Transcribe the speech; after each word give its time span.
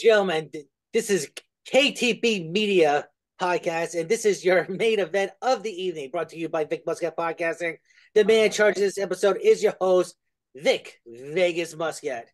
gentlemen, 0.00 0.50
this 0.92 1.10
is 1.10 1.30
KTB 1.72 2.50
Media 2.50 3.06
Podcast, 3.40 3.98
and 3.98 4.08
this 4.08 4.24
is 4.24 4.44
your 4.44 4.66
main 4.68 4.98
event 4.98 5.32
of 5.42 5.62
the 5.62 5.70
evening, 5.70 6.10
brought 6.10 6.30
to 6.30 6.38
you 6.38 6.48
by 6.48 6.64
Vic 6.64 6.84
Muscat 6.86 7.16
Podcasting. 7.16 7.76
The 8.14 8.24
man 8.24 8.46
in 8.46 8.50
charge 8.50 8.76
of 8.76 8.82
this 8.82 8.98
episode 8.98 9.38
is 9.42 9.62
your 9.62 9.74
host, 9.80 10.16
Vic 10.56 11.00
Vegas 11.06 11.76
Muscat. 11.76 12.28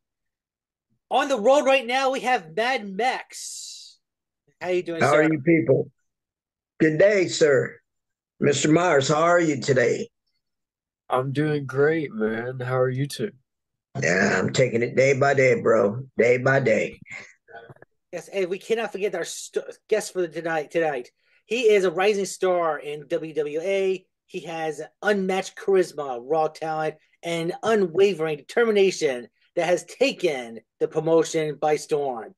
On 1.11 1.29
the 1.29 1.39
road 1.39 1.65
right 1.65 1.87
now, 1.87 2.11
we 2.11 2.21
have 2.21 2.57
Mad 2.57 2.89
Max. 2.89 3.99
How 4.61 4.69
you 4.69 4.83
doing, 4.83 5.03
How 5.03 5.13
sir? 5.13 5.23
are 5.23 5.33
you 5.33 5.41
people? 5.41 5.91
Good 6.81 6.99
day, 6.99 7.29
sir. 7.29 7.79
Mr. 8.43 8.73
Myers, 8.73 9.09
how 9.09 9.23
are 9.23 9.41
you 9.41 9.61
today? 9.61 10.09
I'm 11.09 11.33
doing 11.33 11.67
great, 11.67 12.13
man. 12.13 12.61
How 12.61 12.79
are 12.81 12.91
you 12.91 13.07
two? 13.07 13.33
Yeah, 14.03 14.39
I'm 14.39 14.53
taking 14.53 14.83
it 14.83 14.97
day 14.97 15.19
by 15.19 15.35
day, 15.35 15.61
bro. 15.61 16.05
Day 16.19 16.39
by 16.39 16.61
day. 16.61 16.99
Yes, 18.17 18.29
and 18.29 18.49
we 18.49 18.59
cannot 18.59 18.93
forget 18.93 19.15
our 19.15 19.27
st- 19.27 19.67
guest 19.91 20.15
for 20.15 20.23
the 20.23 20.29
tonight. 20.29 20.71
Tonight, 20.71 21.11
he 21.45 21.69
is 21.69 21.85
a 21.85 21.91
rising 21.91 22.25
star 22.25 22.79
in 22.79 23.03
WWA. 23.03 24.07
He 24.25 24.41
has 24.41 24.81
unmatched 25.03 25.55
charisma, 25.55 26.19
raw 26.23 26.49
talent, 26.49 26.95
and 27.23 27.53
unwavering 27.63 28.39
determination 28.39 29.29
that 29.55 29.67
has 29.67 29.85
taken 29.85 30.61
the 30.81 30.89
promotion 30.89 31.59
by 31.61 31.77
storm, 31.77 32.35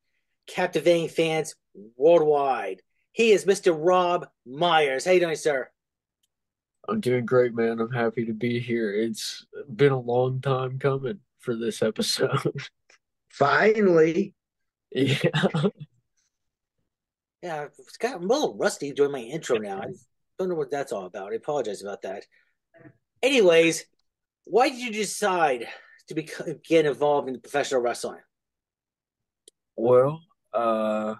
captivating 0.48 1.10
fans 1.10 1.54
worldwide. 1.96 2.82
He 3.12 3.30
is 3.30 3.44
Mr. 3.44 3.72
Rob 3.78 4.26
Myers. 4.44 5.04
How 5.04 5.12
you 5.12 5.20
doing, 5.20 5.36
sir? 5.36 5.70
I'm 6.88 6.98
doing 6.98 7.24
great, 7.24 7.54
man. 7.54 7.78
I'm 7.78 7.92
happy 7.92 8.24
to 8.24 8.34
be 8.34 8.58
here. 8.58 8.92
It's 8.92 9.46
been 9.72 9.92
a 9.92 10.00
long 10.00 10.40
time 10.40 10.80
coming 10.80 11.20
for 11.38 11.54
this 11.54 11.82
episode. 11.82 12.66
Finally, 13.28 14.34
yeah. 14.92 15.18
Yeah, 17.42 17.66
it's 17.78 17.96
got 17.96 18.16
I'm 18.16 18.24
a 18.24 18.26
little 18.26 18.56
rusty 18.56 18.92
doing 18.92 19.12
my 19.12 19.20
intro 19.20 19.58
now. 19.58 19.80
I 19.80 19.86
don't 20.38 20.48
know 20.48 20.56
what 20.56 20.70
that's 20.70 20.92
all 20.92 21.06
about. 21.06 21.32
I 21.32 21.36
apologize 21.36 21.82
about 21.82 22.02
that. 22.02 22.24
Anyways, 23.22 23.84
why 24.44 24.68
did 24.68 24.78
you 24.78 24.90
decide 24.90 25.68
to 26.08 26.14
be, 26.14 26.28
get 26.66 26.86
involved 26.86 27.28
in 27.28 27.40
professional 27.40 27.80
wrestling? 27.80 28.20
Well, 29.76 30.22
uh, 30.52 31.14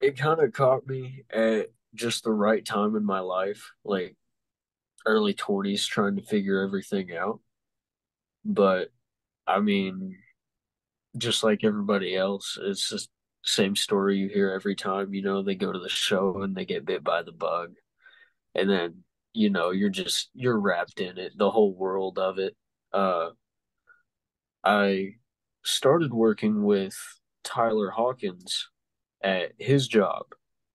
it 0.00 0.16
kind 0.16 0.40
of 0.40 0.52
caught 0.52 0.86
me 0.86 1.24
at 1.30 1.66
just 1.94 2.24
the 2.24 2.32
right 2.32 2.64
time 2.64 2.96
in 2.96 3.04
my 3.04 3.20
life, 3.20 3.72
like 3.84 4.16
early 5.04 5.34
20s, 5.34 5.86
trying 5.86 6.16
to 6.16 6.22
figure 6.22 6.62
everything 6.62 7.14
out. 7.14 7.40
But 8.44 8.88
I 9.46 9.60
mean, 9.60 10.16
just 11.16 11.42
like 11.42 11.64
everybody 11.64 12.16
else, 12.16 12.58
it's 12.60 12.88
just 12.88 13.10
same 13.44 13.74
story 13.74 14.18
you 14.18 14.28
hear 14.28 14.50
every 14.50 14.74
time. 14.74 15.14
You 15.14 15.22
know, 15.22 15.42
they 15.42 15.54
go 15.54 15.72
to 15.72 15.78
the 15.78 15.88
show 15.88 16.42
and 16.42 16.54
they 16.54 16.64
get 16.64 16.84
bit 16.84 17.02
by 17.02 17.22
the 17.22 17.32
bug, 17.32 17.74
and 18.54 18.68
then 18.68 19.04
you 19.32 19.50
know 19.50 19.70
you're 19.70 19.90
just 19.90 20.30
you're 20.34 20.58
wrapped 20.58 21.00
in 21.00 21.18
it, 21.18 21.32
the 21.36 21.50
whole 21.50 21.74
world 21.74 22.18
of 22.18 22.38
it. 22.38 22.56
Uh, 22.92 23.30
I 24.64 25.14
started 25.64 26.12
working 26.12 26.62
with 26.64 26.96
Tyler 27.44 27.90
Hawkins 27.90 28.68
at 29.22 29.52
his 29.58 29.88
job, 29.88 30.26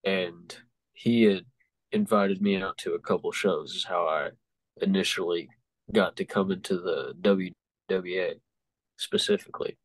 and 0.04 0.56
he 0.94 1.24
had 1.24 1.46
invited 1.92 2.42
me 2.42 2.62
out 2.62 2.78
to 2.80 2.94
a 2.94 3.00
couple 3.00 3.32
shows. 3.32 3.76
Is 3.76 3.86
how 3.86 4.08
I 4.08 4.30
initially 4.82 5.50
got 5.92 6.16
to 6.18 6.26
come 6.26 6.52
into 6.52 6.78
the 6.78 7.14
WWA 7.22 8.34
specifically. 8.98 9.78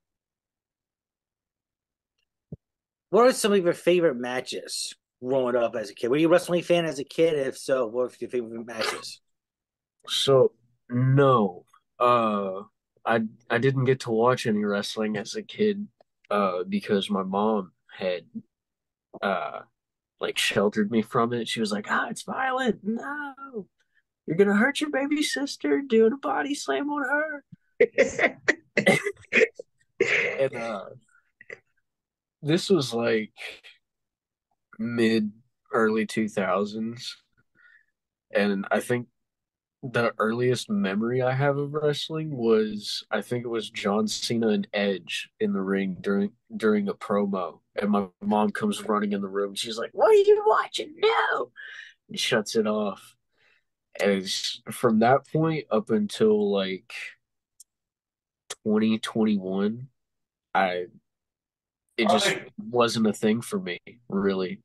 What 3.10 3.26
are 3.26 3.32
some 3.32 3.52
of 3.52 3.62
your 3.62 3.74
favorite 3.74 4.16
matches 4.16 4.94
growing 5.22 5.56
up 5.56 5.74
as 5.74 5.90
a 5.90 5.94
kid? 5.94 6.08
Were 6.08 6.16
you 6.16 6.28
a 6.28 6.30
wrestling 6.30 6.62
fan 6.62 6.84
as 6.84 7.00
a 7.00 7.04
kid? 7.04 7.34
If 7.34 7.58
so, 7.58 7.86
what 7.86 7.92
were 7.92 8.12
your 8.20 8.30
favorite 8.30 8.66
matches? 8.66 9.20
So 10.06 10.52
no, 10.88 11.64
uh, 11.98 12.62
I 13.04 13.22
I 13.50 13.58
didn't 13.58 13.84
get 13.84 14.00
to 14.00 14.10
watch 14.10 14.46
any 14.46 14.64
wrestling 14.64 15.16
as 15.16 15.34
a 15.34 15.42
kid, 15.42 15.88
uh, 16.30 16.62
because 16.68 17.10
my 17.10 17.24
mom 17.24 17.72
had, 17.92 18.22
uh, 19.20 19.60
like 20.20 20.38
sheltered 20.38 20.90
me 20.92 21.02
from 21.02 21.32
it. 21.32 21.48
She 21.48 21.60
was 21.60 21.72
like, 21.72 21.86
"Ah, 21.90 22.08
it's 22.10 22.22
violent. 22.22 22.80
No, 22.84 23.66
you're 24.26 24.36
gonna 24.36 24.54
hurt 24.54 24.80
your 24.80 24.90
baby 24.90 25.22
sister 25.22 25.82
doing 25.82 26.12
a 26.12 26.16
body 26.16 26.54
slam 26.54 26.90
on 26.90 27.02
her." 27.02 27.44
And 30.40 30.56
uh, 30.56 30.84
this 32.42 32.70
was 32.70 32.94
like 32.94 33.32
mid 34.78 35.30
early 35.72 36.06
2000s, 36.06 37.16
and 38.32 38.66
I 38.70 38.80
think 38.80 39.08
the 39.82 40.12
earliest 40.18 40.68
memory 40.68 41.22
I 41.22 41.32
have 41.32 41.56
of 41.56 41.72
wrestling 41.72 42.36
was 42.36 43.04
I 43.10 43.22
think 43.22 43.44
it 43.44 43.48
was 43.48 43.70
John 43.70 44.06
Cena 44.08 44.48
and 44.48 44.68
Edge 44.74 45.30
in 45.40 45.52
the 45.52 45.62
ring 45.62 45.96
during 46.00 46.32
during 46.56 46.88
a 46.88 46.94
promo, 46.94 47.60
and 47.80 47.90
my 47.90 48.06
mom 48.20 48.50
comes 48.50 48.82
running 48.82 49.12
in 49.12 49.22
the 49.22 49.28
room. 49.28 49.54
She's 49.54 49.78
like, 49.78 49.90
"What 49.92 50.10
are 50.10 50.14
you 50.14 50.44
watching 50.46 50.94
now?" 50.98 51.48
And 52.08 52.18
shuts 52.18 52.56
it 52.56 52.66
off. 52.66 53.16
And 54.02 54.28
from 54.70 55.00
that 55.00 55.26
point 55.32 55.66
up 55.70 55.90
until 55.90 56.50
like 56.52 56.92
2021, 58.64 59.88
I 60.54 60.86
it 61.96 62.08
just 62.08 62.34
wasn't 62.58 63.06
a 63.06 63.12
thing 63.12 63.40
for 63.40 63.58
me, 63.58 63.78
really. 64.08 64.60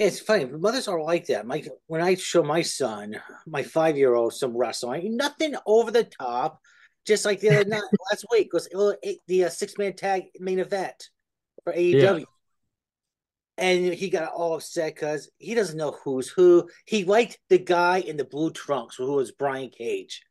Yeah, 0.00 0.06
it's 0.06 0.18
funny. 0.18 0.46
Mothers 0.46 0.88
are 0.88 1.02
like 1.02 1.26
that. 1.26 1.46
My 1.46 1.62
when 1.86 2.00
I 2.00 2.14
show 2.14 2.42
my 2.42 2.62
son, 2.62 3.20
my 3.46 3.62
five 3.62 3.98
year 3.98 4.14
old, 4.14 4.32
some 4.32 4.56
wrestling, 4.56 5.14
nothing 5.14 5.54
over 5.66 5.90
the 5.90 6.04
top, 6.04 6.58
just 7.06 7.26
like 7.26 7.40
the 7.40 7.50
other 7.50 7.64
night, 7.68 7.82
last 8.10 8.24
week 8.30 8.52
was 8.54 8.66
the 9.26 9.44
uh, 9.44 9.48
six 9.50 9.76
man 9.76 9.92
tag 9.92 10.22
main 10.38 10.58
event 10.58 11.10
for 11.64 11.74
AEW. 11.74 12.20
Yeah. 12.20 12.24
And 13.58 13.92
he 13.92 14.08
got 14.08 14.32
all 14.32 14.54
upset 14.54 14.94
because 14.94 15.28
he 15.36 15.54
doesn't 15.54 15.76
know 15.76 15.94
who's 16.02 16.30
who. 16.30 16.70
He 16.86 17.04
liked 17.04 17.38
the 17.50 17.58
guy 17.58 17.98
in 17.98 18.16
the 18.16 18.24
blue 18.24 18.52
trunks, 18.52 18.96
who 18.96 19.12
was 19.12 19.32
Brian 19.32 19.68
Cage. 19.68 20.22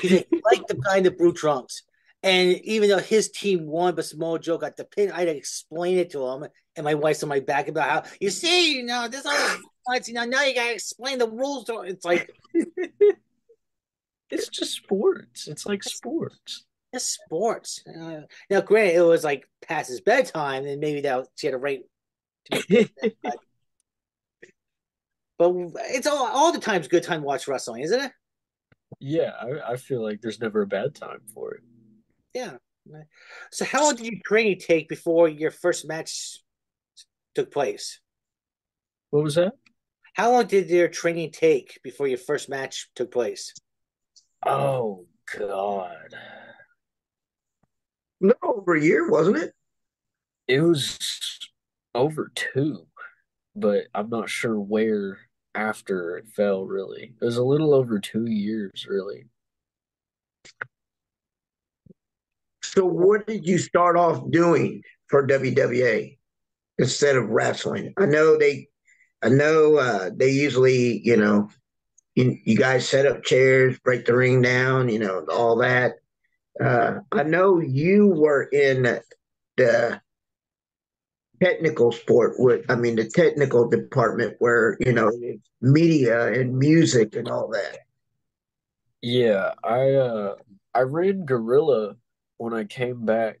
He 0.00 0.08
like, 0.14 0.28
liked 0.44 0.68
the 0.68 0.76
guy 0.76 0.98
in 0.98 1.02
the 1.02 1.10
blue 1.10 1.32
trunks. 1.32 1.82
And 2.22 2.60
even 2.64 2.88
though 2.88 2.98
his 2.98 3.30
team 3.30 3.66
won, 3.66 3.94
but 3.94 4.04
Samoa 4.04 4.38
Joe 4.38 4.58
got 4.58 4.76
the 4.76 4.84
pin, 4.84 5.10
I 5.10 5.20
had 5.20 5.24
to 5.26 5.36
explain 5.36 5.98
it 5.98 6.10
to 6.10 6.24
him. 6.24 6.46
And 6.76 6.84
my 6.84 6.94
wife's 6.94 7.22
on 7.22 7.28
my 7.28 7.40
back 7.40 7.68
about 7.68 7.90
how 7.90 8.10
you 8.20 8.30
see, 8.30 8.76
you 8.76 8.84
know, 8.84 9.08
this 9.08 9.26
all 9.26 9.96
you 10.06 10.14
know, 10.14 10.24
now 10.24 10.42
you 10.42 10.54
gotta 10.54 10.72
explain 10.72 11.18
the 11.18 11.28
rules. 11.28 11.64
To 11.64 11.80
It's 11.80 12.04
like 12.04 12.30
It's 14.30 14.48
just 14.48 14.72
sports. 14.72 15.46
It's 15.46 15.66
like 15.66 15.82
sports. 15.82 16.64
it's 16.92 17.04
sports. 17.04 17.84
Uh, 17.86 18.22
now, 18.48 18.62
granted, 18.62 18.96
it 18.96 19.02
was 19.02 19.24
like 19.24 19.46
past 19.60 19.90
his 19.90 20.00
bedtime, 20.00 20.64
and 20.64 20.80
maybe 20.80 21.02
that 21.02 21.26
she 21.36 21.48
had 21.48 21.54
a 21.54 21.58
right. 21.58 21.82
But 25.38 25.54
it's 25.90 26.06
all 26.06 26.26
all 26.26 26.52
the 26.52 26.60
time's 26.60 26.86
good 26.86 27.02
time 27.02 27.22
to 27.22 27.26
watch 27.26 27.48
wrestling, 27.48 27.82
isn't 27.82 28.00
it? 28.00 28.12
Yeah, 29.00 29.32
I, 29.40 29.72
I 29.72 29.76
feel 29.76 30.00
like 30.00 30.20
there's 30.20 30.40
never 30.40 30.62
a 30.62 30.66
bad 30.66 30.94
time 30.94 31.20
for 31.34 31.54
it. 31.54 31.62
Yeah. 32.34 32.54
So, 33.50 33.64
how 33.64 33.84
long 33.84 33.96
did 33.96 34.06
your 34.06 34.20
training 34.24 34.58
take 34.58 34.88
before 34.88 35.28
your 35.28 35.50
first 35.50 35.86
match 35.86 36.40
took 37.34 37.52
place? 37.52 38.00
What 39.10 39.22
was 39.22 39.36
that? 39.36 39.52
How 40.14 40.32
long 40.32 40.46
did 40.46 40.68
your 40.68 40.88
training 40.88 41.30
take 41.32 41.80
before 41.82 42.06
your 42.06 42.18
first 42.18 42.48
match 42.48 42.88
took 42.94 43.12
place? 43.12 43.54
Oh 44.44 45.06
God. 45.38 46.14
no 48.20 48.34
over 48.42 48.74
a 48.74 48.82
year, 48.82 49.10
wasn't 49.10 49.38
it? 49.38 49.52
It 50.48 50.60
was 50.60 50.98
over 51.94 52.32
two, 52.34 52.86
but 53.54 53.84
I'm 53.94 54.10
not 54.10 54.28
sure 54.28 54.58
where 54.58 55.18
after 55.54 56.16
it 56.16 56.28
fell 56.28 56.66
really. 56.66 57.14
It 57.20 57.24
was 57.24 57.36
a 57.36 57.44
little 57.44 57.72
over 57.72 57.98
two 57.98 58.26
years 58.26 58.86
really. 58.88 59.26
So, 62.74 62.86
what 62.86 63.26
did 63.26 63.46
you 63.46 63.58
start 63.58 63.96
off 63.96 64.22
doing 64.30 64.82
for 65.08 65.26
WWA 65.26 66.16
instead 66.78 67.16
of 67.16 67.28
wrestling? 67.28 67.92
I 67.98 68.06
know 68.06 68.38
they, 68.38 68.68
I 69.22 69.28
know 69.28 69.76
uh, 69.76 70.10
they 70.14 70.30
usually, 70.30 71.00
you 71.04 71.16
know, 71.18 71.50
you, 72.14 72.38
you 72.44 72.56
guys 72.56 72.88
set 72.88 73.06
up 73.06 73.24
chairs, 73.24 73.78
break 73.80 74.06
the 74.06 74.16
ring 74.16 74.40
down, 74.40 74.88
you 74.88 74.98
know, 74.98 75.26
all 75.30 75.56
that. 75.56 75.96
Uh, 76.62 77.00
I 77.10 77.24
know 77.24 77.60
you 77.60 78.06
were 78.06 78.44
in 78.44 79.00
the 79.56 80.00
technical 81.42 81.92
sport 81.92 82.34
with, 82.38 82.64
I 82.70 82.76
mean, 82.76 82.96
the 82.96 83.04
technical 83.04 83.68
department 83.68 84.36
where, 84.38 84.78
you 84.80 84.92
know, 84.92 85.10
media 85.60 86.32
and 86.32 86.58
music 86.58 87.16
and 87.16 87.28
all 87.28 87.48
that. 87.48 87.80
Yeah, 89.02 89.52
I 89.64 89.90
uh 89.94 90.36
I 90.74 90.80
ran 90.80 91.26
Gorilla 91.26 91.96
when 92.42 92.52
I 92.52 92.64
came 92.64 93.04
back 93.04 93.38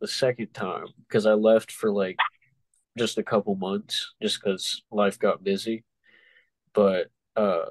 the 0.00 0.06
second 0.06 0.54
time, 0.54 0.86
because 1.08 1.26
I 1.26 1.32
left 1.32 1.72
for 1.72 1.90
like 1.90 2.16
just 2.96 3.18
a 3.18 3.24
couple 3.24 3.56
months, 3.56 4.14
just 4.22 4.40
because 4.40 4.84
life 4.92 5.18
got 5.18 5.42
busy. 5.42 5.82
But 6.72 7.08
uh, 7.34 7.70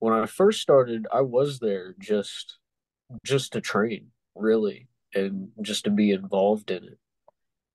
when 0.00 0.12
I 0.12 0.26
first 0.26 0.62
started, 0.62 1.06
I 1.12 1.20
was 1.20 1.60
there 1.60 1.94
just 2.00 2.58
just 3.24 3.52
to 3.52 3.60
train, 3.60 4.08
really, 4.34 4.88
and 5.14 5.50
just 5.62 5.84
to 5.84 5.90
be 5.90 6.10
involved 6.10 6.72
in 6.72 6.82
it. 6.82 6.98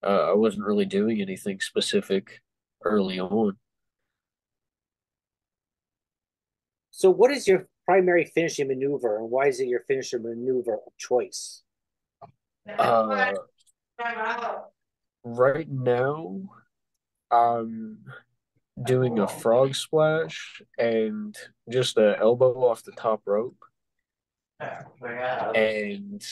Uh, 0.04 0.30
I 0.30 0.34
wasn't 0.34 0.66
really 0.66 0.84
doing 0.84 1.22
anything 1.22 1.60
specific 1.60 2.42
early 2.84 3.18
on. 3.18 3.56
So, 6.90 7.08
what 7.08 7.30
is 7.30 7.48
your 7.48 7.66
primary 7.86 8.26
finishing 8.26 8.68
maneuver, 8.68 9.16
and 9.16 9.30
why 9.30 9.46
is 9.46 9.58
it 9.58 9.68
your 9.68 9.84
finishing 9.88 10.22
maneuver 10.22 10.74
of 10.74 10.96
choice? 10.98 11.62
Uh, 12.78 13.32
right 15.24 15.68
now, 15.68 16.40
I'm 17.30 17.98
doing 18.82 19.18
a 19.18 19.26
frog 19.26 19.74
splash 19.74 20.62
and 20.78 21.36
just 21.70 21.96
an 21.96 22.16
elbow 22.20 22.68
off 22.68 22.82
the 22.82 22.92
top 22.92 23.22
rope. 23.26 23.56
And 25.54 26.24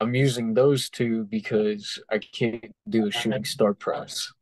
I'm 0.00 0.14
using 0.14 0.54
those 0.54 0.88
two 0.90 1.24
because 1.24 2.02
I 2.10 2.18
can't 2.18 2.74
do 2.88 3.06
a 3.06 3.10
shooting 3.10 3.44
star 3.44 3.74
press. 3.74 4.32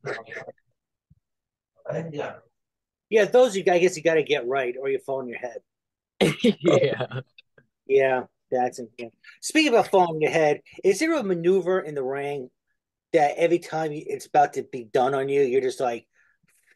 Yeah, 3.11 3.25
those 3.25 3.57
you 3.57 3.65
I 3.71 3.79
guess 3.79 3.97
you 3.97 4.03
got 4.03 4.15
to 4.15 4.23
get 4.23 4.47
right, 4.47 4.75
or 4.81 4.89
you 4.91 4.99
fall 4.99 5.21
on 5.21 5.29
your 5.29 5.39
head. 5.39 5.61
yeah. 6.61 7.21
Yeah, 7.87 8.25
that's 8.51 8.79
it. 8.79 9.13
Speaking 9.41 9.73
about 9.73 9.89
falling 9.89 10.21
your 10.21 10.31
head, 10.31 10.61
is 10.85 10.99
there 10.99 11.17
a 11.17 11.23
maneuver 11.23 11.81
in 11.81 11.95
the 11.95 12.03
ring 12.03 12.51
that 13.13 13.35
every 13.37 13.59
time 13.59 13.91
it's 13.93 14.27
about 14.27 14.55
to 14.55 14.63
be 14.63 14.85
done 14.85 15.15
on 15.15 15.29
you, 15.29 15.43
you're 15.43 15.61
just 15.61 15.81
like, 15.81 16.07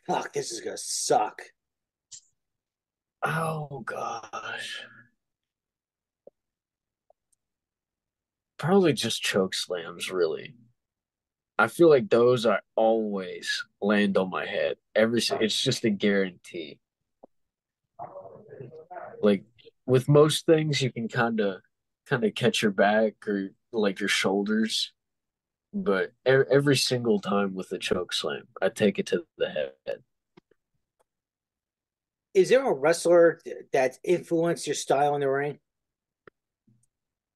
"Fuck, 0.07 0.33
this 0.33 0.53
is 0.53 0.61
gonna 0.61 0.77
suck." 0.79 1.43
Oh 3.23 3.81
gosh. 3.87 4.83
Probably 8.59 8.93
just 8.93 9.23
choke 9.23 9.55
slams, 9.55 10.11
really. 10.11 10.55
I 11.59 11.69
feel 11.69 11.89
like 11.89 12.09
those 12.09 12.47
I 12.47 12.61
always 12.75 13.65
land 13.81 14.17
on 14.17 14.31
my 14.31 14.47
head. 14.47 14.77
Every 14.95 15.21
it's 15.41 15.61
just 15.61 15.85
a 15.85 15.91
guarantee. 15.91 16.79
Like 19.21 19.45
with 19.87 20.09
most 20.09 20.47
things, 20.47 20.81
you 20.81 20.93
can 20.93 21.09
kind 21.09 21.41
of 21.41 21.61
kind 22.07 22.25
of 22.25 22.35
catch 22.35 22.63
your 22.63 22.71
back 22.71 23.15
or 23.27 23.51
like 23.73 24.01
your 24.01 24.09
shoulders, 24.09 24.93
but 25.73 26.13
every 26.27 26.77
single 26.77 27.21
time 27.21 27.55
with 27.55 27.73
a 27.73 27.79
choke 27.79 28.13
slam, 28.13 28.45
I 28.61 28.69
take 28.69 28.99
it 28.99 29.07
to 29.07 29.25
the 29.39 29.49
head. 29.49 29.73
Is 32.35 32.49
there 32.49 32.67
a 32.67 32.73
wrestler 32.73 33.41
that's 33.73 33.99
influenced 34.03 34.67
your 34.67 34.75
style 34.75 35.15
in 35.15 35.21
the 35.21 35.29
ring? 35.29 35.59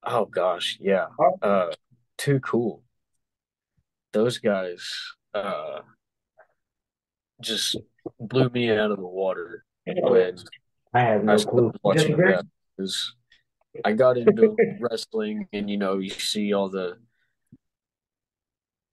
Oh 0.03 0.25
gosh, 0.25 0.79
yeah. 0.81 1.07
Uh, 1.43 1.73
too 2.17 2.41
cool. 2.41 2.83
Those 4.13 4.39
guys 4.39 4.89
uh, 5.35 5.81
just 7.43 7.77
blew 8.19 8.49
me 8.49 8.71
out 8.71 8.91
of 8.91 8.99
the 8.99 9.07
water 9.07 9.65
when 9.87 10.37
I 10.97 11.01
have 11.01 11.25
no 11.25 11.35
I 11.35 11.45
clue. 11.45 11.73
watching 11.83 12.17
that. 12.17 12.47
Because 12.77 13.15
I 13.85 13.93
got 13.93 14.17
into 14.17 14.57
wrestling, 14.81 15.47
and 15.53 15.69
you 15.69 15.77
know, 15.77 15.99
you 15.99 16.09
see 16.09 16.55
all 16.55 16.71
the, 16.71 16.97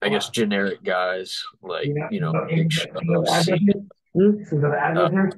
I 0.02 0.10
guess, 0.10 0.30
generic 0.30 0.84
guys 0.84 1.44
like 1.62 1.88
you 2.12 2.20
know, 2.20 2.34
Big 2.50 2.72
Show, 2.72 2.90
uh, 4.16 5.30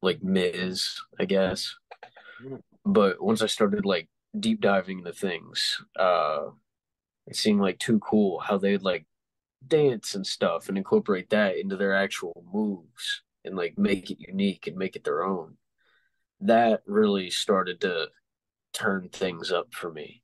like 0.00 0.22
Miz, 0.22 0.88
I 1.20 1.26
guess. 1.26 1.74
But 2.84 3.22
once 3.22 3.42
I 3.42 3.46
started 3.46 3.84
like 3.84 4.08
deep 4.38 4.62
diving 4.62 4.98
into 4.98 5.12
things, 5.12 5.82
uh, 5.98 6.46
it 7.26 7.36
seemed 7.36 7.60
like 7.60 7.78
too 7.78 7.98
cool 7.98 8.38
how 8.38 8.56
they'd 8.56 8.82
like 8.82 9.04
dance 9.66 10.14
and 10.14 10.26
stuff 10.26 10.68
and 10.68 10.78
incorporate 10.78 11.28
that 11.30 11.58
into 11.58 11.76
their 11.76 11.94
actual 11.94 12.44
moves 12.50 13.22
and 13.46 13.56
like 13.56 13.78
make 13.78 14.10
it 14.10 14.18
unique 14.20 14.66
and 14.66 14.76
make 14.76 14.96
it 14.96 15.04
their 15.04 15.22
own. 15.24 15.56
That 16.40 16.82
really 16.86 17.30
started 17.30 17.80
to 17.82 18.08
turn 18.72 19.08
things 19.08 19.50
up 19.50 19.72
for 19.72 19.90
me. 19.90 20.22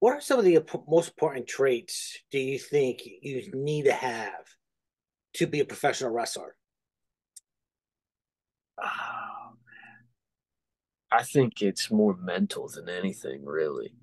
What 0.00 0.14
are 0.14 0.20
some 0.20 0.38
of 0.38 0.44
the 0.44 0.62
most 0.88 1.08
important 1.10 1.46
traits 1.46 2.18
do 2.30 2.38
you 2.38 2.58
think 2.58 3.02
you 3.22 3.50
need 3.54 3.84
to 3.84 3.92
have 3.92 4.44
to 5.34 5.46
be 5.46 5.60
a 5.60 5.64
professional 5.64 6.10
wrestler? 6.10 6.56
Oh, 8.78 9.52
man. 9.52 10.06
I 11.10 11.22
think 11.22 11.62
it's 11.62 11.90
more 11.90 12.16
mental 12.16 12.68
than 12.68 12.88
anything, 12.88 13.44
really. 13.44 13.94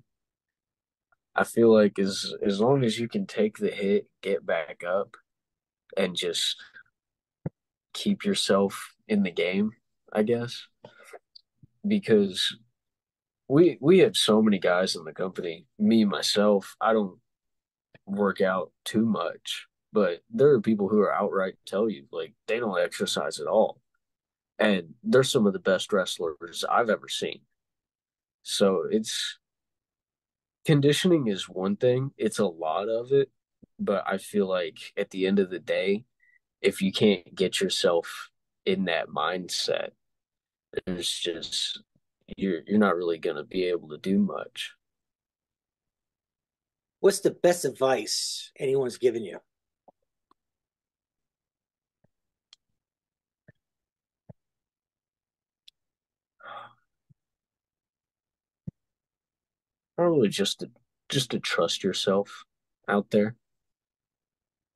I 1.36 1.44
feel 1.44 1.72
like 1.72 1.98
as 1.98 2.32
as 2.42 2.60
long 2.60 2.84
as 2.84 2.98
you 2.98 3.08
can 3.08 3.26
take 3.26 3.58
the 3.58 3.70
hit, 3.70 4.08
get 4.22 4.46
back 4.46 4.82
up, 4.86 5.16
and 5.96 6.16
just 6.16 6.56
keep 7.92 8.24
yourself 8.24 8.94
in 9.08 9.22
the 9.22 9.30
game, 9.30 9.72
I 10.12 10.22
guess. 10.22 10.66
Because 11.86 12.56
we 13.48 13.78
we 13.80 13.98
have 13.98 14.16
so 14.16 14.40
many 14.40 14.58
guys 14.58 14.96
in 14.96 15.04
the 15.04 15.12
company. 15.12 15.66
Me 15.78 16.04
myself, 16.04 16.76
I 16.80 16.92
don't 16.92 17.18
work 18.06 18.40
out 18.40 18.72
too 18.84 19.04
much, 19.04 19.66
but 19.92 20.22
there 20.30 20.50
are 20.50 20.60
people 20.60 20.88
who 20.88 21.00
are 21.00 21.12
outright 21.12 21.54
tell 21.66 21.88
you 21.88 22.06
like 22.10 22.34
they 22.46 22.58
don't 22.58 22.80
exercise 22.80 23.40
at 23.40 23.46
all 23.46 23.80
and 24.58 24.94
they're 25.02 25.22
some 25.22 25.46
of 25.46 25.52
the 25.52 25.58
best 25.58 25.92
wrestlers 25.92 26.64
I've 26.68 26.90
ever 26.90 27.08
seen. 27.08 27.40
So 28.42 28.84
it's 28.90 29.38
conditioning 30.64 31.28
is 31.28 31.48
one 31.48 31.76
thing, 31.76 32.12
it's 32.16 32.38
a 32.38 32.46
lot 32.46 32.88
of 32.88 33.12
it, 33.12 33.30
but 33.78 34.04
I 34.06 34.18
feel 34.18 34.46
like 34.46 34.92
at 34.96 35.10
the 35.10 35.26
end 35.26 35.38
of 35.38 35.50
the 35.50 35.58
day, 35.58 36.04
if 36.60 36.80
you 36.80 36.92
can't 36.92 37.34
get 37.34 37.60
yourself 37.60 38.30
in 38.64 38.84
that 38.86 39.08
mindset, 39.08 39.90
there's 40.86 41.10
just 41.10 41.82
you're 42.36 42.60
you're 42.66 42.78
not 42.78 42.96
really 42.96 43.18
going 43.18 43.36
to 43.36 43.44
be 43.44 43.64
able 43.64 43.88
to 43.90 43.98
do 43.98 44.18
much. 44.18 44.72
What's 47.00 47.20
the 47.20 47.30
best 47.30 47.64
advice 47.64 48.50
anyone's 48.58 48.96
given 48.96 49.24
you? 49.24 49.38
Probably 59.96 60.28
just 60.28 60.60
to 60.60 60.70
just 61.08 61.30
to 61.30 61.38
trust 61.38 61.84
yourself 61.84 62.44
out 62.88 63.10
there. 63.10 63.36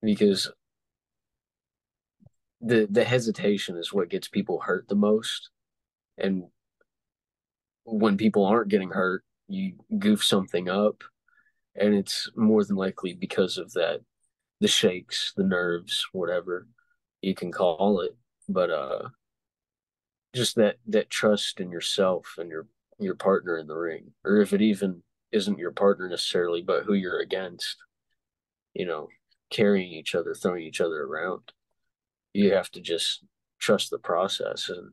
Because 0.03 0.51
the 2.61 2.87
the 2.91 3.05
hesitation 3.05 3.77
is 3.77 3.93
what 3.93 4.11
gets 4.11 4.29
people 4.29 4.61
hurt 4.61 4.89
the 4.89 4.95
most. 4.95 5.51
And 6.17 6.45
when 7.85 8.17
people 8.17 8.45
aren't 8.45 8.71
getting 8.71 8.91
hurt, 8.91 9.25
you 9.49 9.75
goof 9.99 10.25
something 10.25 10.69
up 10.69 11.03
and 11.75 11.95
it's 11.95 12.31
more 12.37 12.65
than 12.65 12.77
likely 12.77 13.15
because 13.15 13.57
of 13.57 13.73
that 13.73 14.01
the 14.61 14.69
shakes, 14.69 15.33
the 15.37 15.45
nerves, 15.45 16.05
whatever 16.13 16.67
you 17.23 17.35
can 17.35 17.53
call 17.53 18.01
it. 18.01 18.17
But 18.49 18.71
uh 18.71 19.09
just 20.35 20.57
that 20.57 20.77
that 20.87 21.11
trust 21.11 21.61
in 21.61 21.71
yourself 21.71 22.35
and 22.39 22.51
your 22.51 22.67
your 22.99 23.15
partner 23.15 23.57
in 23.59 23.67
the 23.67 23.77
ring 23.77 24.11
or 24.25 24.39
if 24.39 24.53
it 24.53 24.61
even 24.61 25.03
isn't 25.33 25.59
your 25.59 25.73
partner 25.73 26.09
necessarily, 26.09 26.63
but 26.63 26.85
who 26.85 26.95
you're 26.95 27.21
against. 27.21 27.77
You 28.75 28.87
know, 28.87 29.09
carrying 29.51 29.93
each 29.93 30.15
other, 30.15 30.35
throwing 30.35 30.65
each 30.65 30.81
other 30.81 31.03
around. 31.03 31.53
You 32.33 32.55
have 32.55 32.71
to 32.73 32.81
just 32.81 33.25
trust 33.59 33.91
the 33.91 33.99
process 33.99 34.69
and 34.69 34.93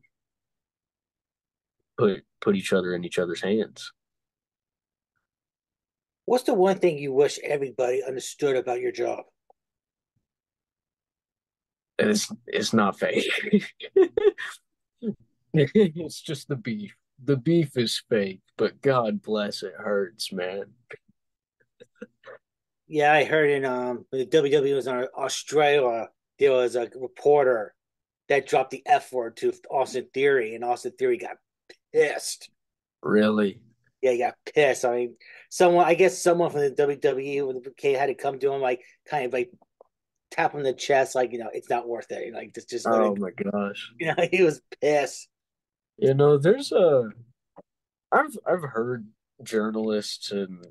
put 1.98 2.24
put 2.40 2.56
each 2.56 2.72
other 2.72 2.94
in 2.94 3.04
each 3.04 3.18
other's 3.18 3.42
hands. 3.42 3.92
What's 6.24 6.44
the 6.44 6.54
one 6.54 6.78
thing 6.78 6.98
you 6.98 7.12
wish 7.12 7.38
everybody 7.44 8.02
understood 8.02 8.56
about 8.56 8.80
your 8.80 8.92
job? 8.92 9.24
It's 11.98 12.30
it's 12.46 12.72
not 12.72 12.98
fake. 12.98 13.30
it's 15.54 16.20
just 16.20 16.48
the 16.48 16.56
beef 16.56 16.94
the 17.22 17.36
beef 17.36 17.76
is 17.76 18.02
fake, 18.08 18.42
but 18.56 18.80
God 18.82 19.22
bless 19.22 19.62
it 19.62 19.74
hurts, 19.76 20.32
man. 20.32 20.64
Yeah, 22.88 23.12
I 23.12 23.24
heard 23.24 23.50
in 23.50 23.64
um 23.64 24.04
when 24.10 24.20
the 24.20 24.26
WWE 24.26 24.74
was 24.74 24.86
in 24.86 25.06
Australia, 25.16 26.08
there 26.38 26.52
was 26.52 26.76
a 26.76 26.88
reporter 26.94 27.74
that 28.28 28.46
dropped 28.46 28.70
the 28.70 28.82
F 28.86 29.12
word 29.12 29.36
to 29.38 29.52
Austin 29.70 30.08
Theory, 30.12 30.54
and 30.54 30.64
Austin 30.64 30.92
Theory 30.98 31.18
got 31.18 31.36
pissed. 31.92 32.50
Really? 33.02 33.60
Yeah, 34.02 34.12
he 34.12 34.18
got 34.18 34.34
pissed. 34.52 34.84
I 34.84 34.96
mean, 34.96 35.16
someone, 35.48 35.86
I 35.86 35.94
guess 35.94 36.22
someone 36.22 36.50
from 36.50 36.60
the 36.60 36.70
WWE 36.70 37.46
when 37.46 37.62
the 37.62 37.70
kid 37.76 37.98
had 37.98 38.06
to 38.06 38.14
come 38.14 38.38
to 38.38 38.52
him, 38.52 38.60
like, 38.60 38.82
kind 39.08 39.26
of 39.26 39.32
like 39.32 39.50
tap 40.30 40.52
him 40.52 40.60
in 40.60 40.64
the 40.64 40.72
chest, 40.72 41.14
like, 41.14 41.32
you 41.32 41.38
know, 41.38 41.50
it's 41.52 41.70
not 41.70 41.88
worth 41.88 42.10
it. 42.10 42.34
Like, 42.34 42.54
just, 42.54 42.68
just, 42.68 42.86
Oh 42.86 43.12
like, 43.12 43.40
my 43.44 43.50
gosh. 43.50 43.92
you 43.98 44.08
know, 44.08 44.28
he 44.30 44.42
was 44.42 44.60
pissed. 44.80 45.28
You 45.98 46.14
know, 46.14 46.36
there's 46.36 46.72
a 46.72 47.10
I've 48.12 48.36
I've 48.46 48.62
heard 48.62 49.06
journalists 49.42 50.30
and 50.30 50.64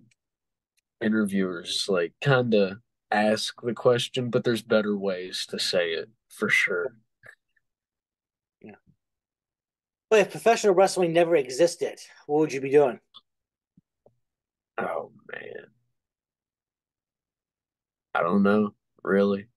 interviewers 1.01 1.85
like 1.89 2.13
kind 2.21 2.53
of 2.53 2.77
ask 3.11 3.61
the 3.61 3.73
question, 3.73 4.29
but 4.29 4.43
there's 4.43 4.61
better 4.61 4.97
ways 4.97 5.45
to 5.49 5.59
say 5.59 5.91
it 5.91 6.09
for 6.29 6.49
sure. 6.49 6.95
Yeah. 8.61 8.75
But 10.09 10.19
if 10.19 10.31
professional 10.31 10.73
wrestling 10.73 11.13
never 11.13 11.35
existed, 11.35 11.99
what 12.27 12.39
would 12.39 12.53
you 12.53 12.61
be 12.61 12.71
doing? 12.71 12.99
Oh 14.77 15.11
man. 15.31 15.67
I 18.13 18.21
don't 18.21 18.43
know, 18.43 18.73
really. 19.03 19.47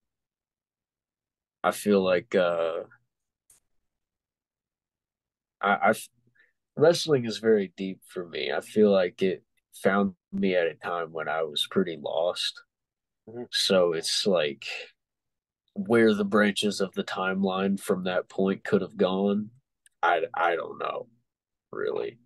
I 1.63 1.71
feel 1.73 2.03
like 2.03 2.35
uh 2.35 2.85
I, 5.61 5.91
I 5.91 5.95
wrestling 6.77 7.25
is 7.25 7.39
very 7.39 7.73
deep 7.77 8.01
for 8.07 8.27
me. 8.27 8.53
I 8.53 8.61
feel 8.61 8.91
like 8.91 9.23
it 9.23 9.43
found 9.83 10.15
me 10.33 10.55
at 10.55 10.67
a 10.67 10.75
time 10.75 11.13
when 11.13 11.29
I 11.29 11.43
was 11.43 11.67
pretty 11.71 11.97
lost. 12.01 12.63
Mhm. 13.29 13.47
So 13.51 13.93
it's 13.93 14.27
like 14.27 14.67
where 15.75 16.15
the 16.15 16.25
branches 16.25 16.81
of 16.81 16.93
the 16.95 17.05
timeline 17.05 17.79
from 17.79 18.05
that 18.05 18.29
point 18.29 18.65
could 18.65 18.81
have 18.83 18.97
gone. 18.97 19.51
I 20.03 20.23
I 20.35 20.57
don't 20.57 20.79
know, 20.79 21.09
really. 21.73 22.19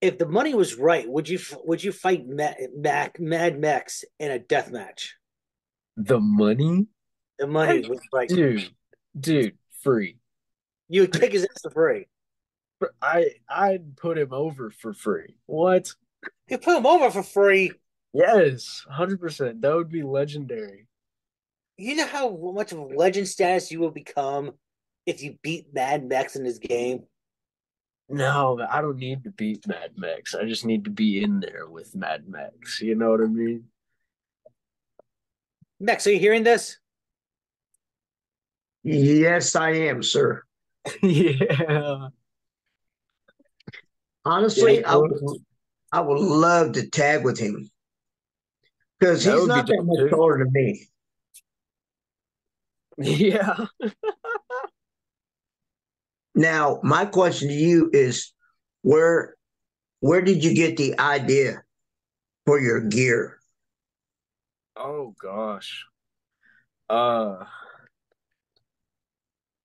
If 0.00 0.18
the 0.18 0.26
money 0.28 0.54
was 0.54 0.76
right, 0.76 1.08
would 1.08 1.28
you 1.28 1.38
would 1.64 1.82
you 1.82 1.90
fight 1.92 2.26
Mac, 2.26 2.56
Mac, 2.76 3.18
Mad 3.18 3.58
Max 3.58 4.04
in 4.18 4.30
a 4.30 4.38
death 4.38 4.70
match? 4.70 5.16
The 5.96 6.20
money, 6.20 6.86
The 7.38 7.46
money 7.46 7.88
was 7.88 8.00
right. 8.12 8.28
dude, 8.28 8.70
dude, 9.18 9.56
free. 9.82 10.18
You 10.88 11.02
would 11.02 11.12
kick 11.12 11.32
his 11.32 11.44
ass 11.44 11.62
for 11.62 11.70
free. 11.70 12.06
I 13.00 13.30
I'd 13.48 13.96
put 13.96 14.18
him 14.18 14.32
over 14.32 14.70
for 14.70 14.92
free. 14.92 15.36
What? 15.46 15.92
You 16.48 16.58
put 16.58 16.76
him 16.76 16.86
over 16.86 17.10
for 17.10 17.22
free. 17.22 17.72
Yes, 18.12 18.84
100%. 18.90 19.60
That 19.60 19.74
would 19.74 19.90
be 19.90 20.02
legendary. 20.02 20.86
You 21.76 21.96
know 21.96 22.06
how 22.06 22.30
much 22.54 22.72
of 22.72 22.78
a 22.78 22.84
legend 22.84 23.28
status 23.28 23.70
you 23.70 23.80
will 23.80 23.90
become 23.90 24.52
if 25.04 25.22
you 25.22 25.36
beat 25.42 25.74
Mad 25.74 26.08
Max 26.08 26.34
in 26.34 26.42
this 26.42 26.58
game? 26.58 27.04
No, 28.08 28.64
I 28.70 28.80
don't 28.80 28.98
need 28.98 29.24
to 29.24 29.30
beat 29.30 29.66
Mad 29.66 29.90
Max. 29.96 30.34
I 30.34 30.44
just 30.44 30.64
need 30.64 30.84
to 30.84 30.90
be 30.90 31.22
in 31.22 31.40
there 31.40 31.68
with 31.68 31.94
Mad 31.94 32.28
Max. 32.28 32.80
You 32.80 32.94
know 32.94 33.10
what 33.10 33.20
I 33.20 33.24
mean? 33.24 33.64
Max, 35.78 36.06
are 36.06 36.12
you 36.12 36.18
hearing 36.18 36.44
this? 36.44 36.78
yes, 38.82 39.56
I 39.56 39.70
am, 39.70 40.02
sir. 40.02 40.42
yeah. 41.02 42.08
Honestly, 44.26 44.80
Yeah, 44.80 44.92
I 44.92 44.96
would, 44.96 45.12
I 45.92 46.00
would 46.00 46.18
love 46.18 46.72
to 46.72 46.90
tag 46.90 47.24
with 47.24 47.38
him 47.38 47.70
because 48.98 49.24
he's 49.24 49.32
would 49.32 49.42
be 49.42 49.46
not 49.46 49.66
that 49.68 49.84
much 49.84 50.10
taller 50.10 50.38
than 50.38 50.52
me. 50.52 50.88
Yeah. 52.98 53.66
Now, 56.38 56.80
my 56.82 57.06
question 57.06 57.48
to 57.48 57.54
you 57.54 57.88
is, 57.94 58.34
where 58.82 59.36
where 60.00 60.20
did 60.20 60.44
you 60.44 60.54
get 60.54 60.76
the 60.76 61.00
idea 61.00 61.62
for 62.44 62.60
your 62.60 62.82
gear? 62.82 63.38
Oh 64.76 65.14
gosh. 65.18 65.86
Uh 66.90 67.44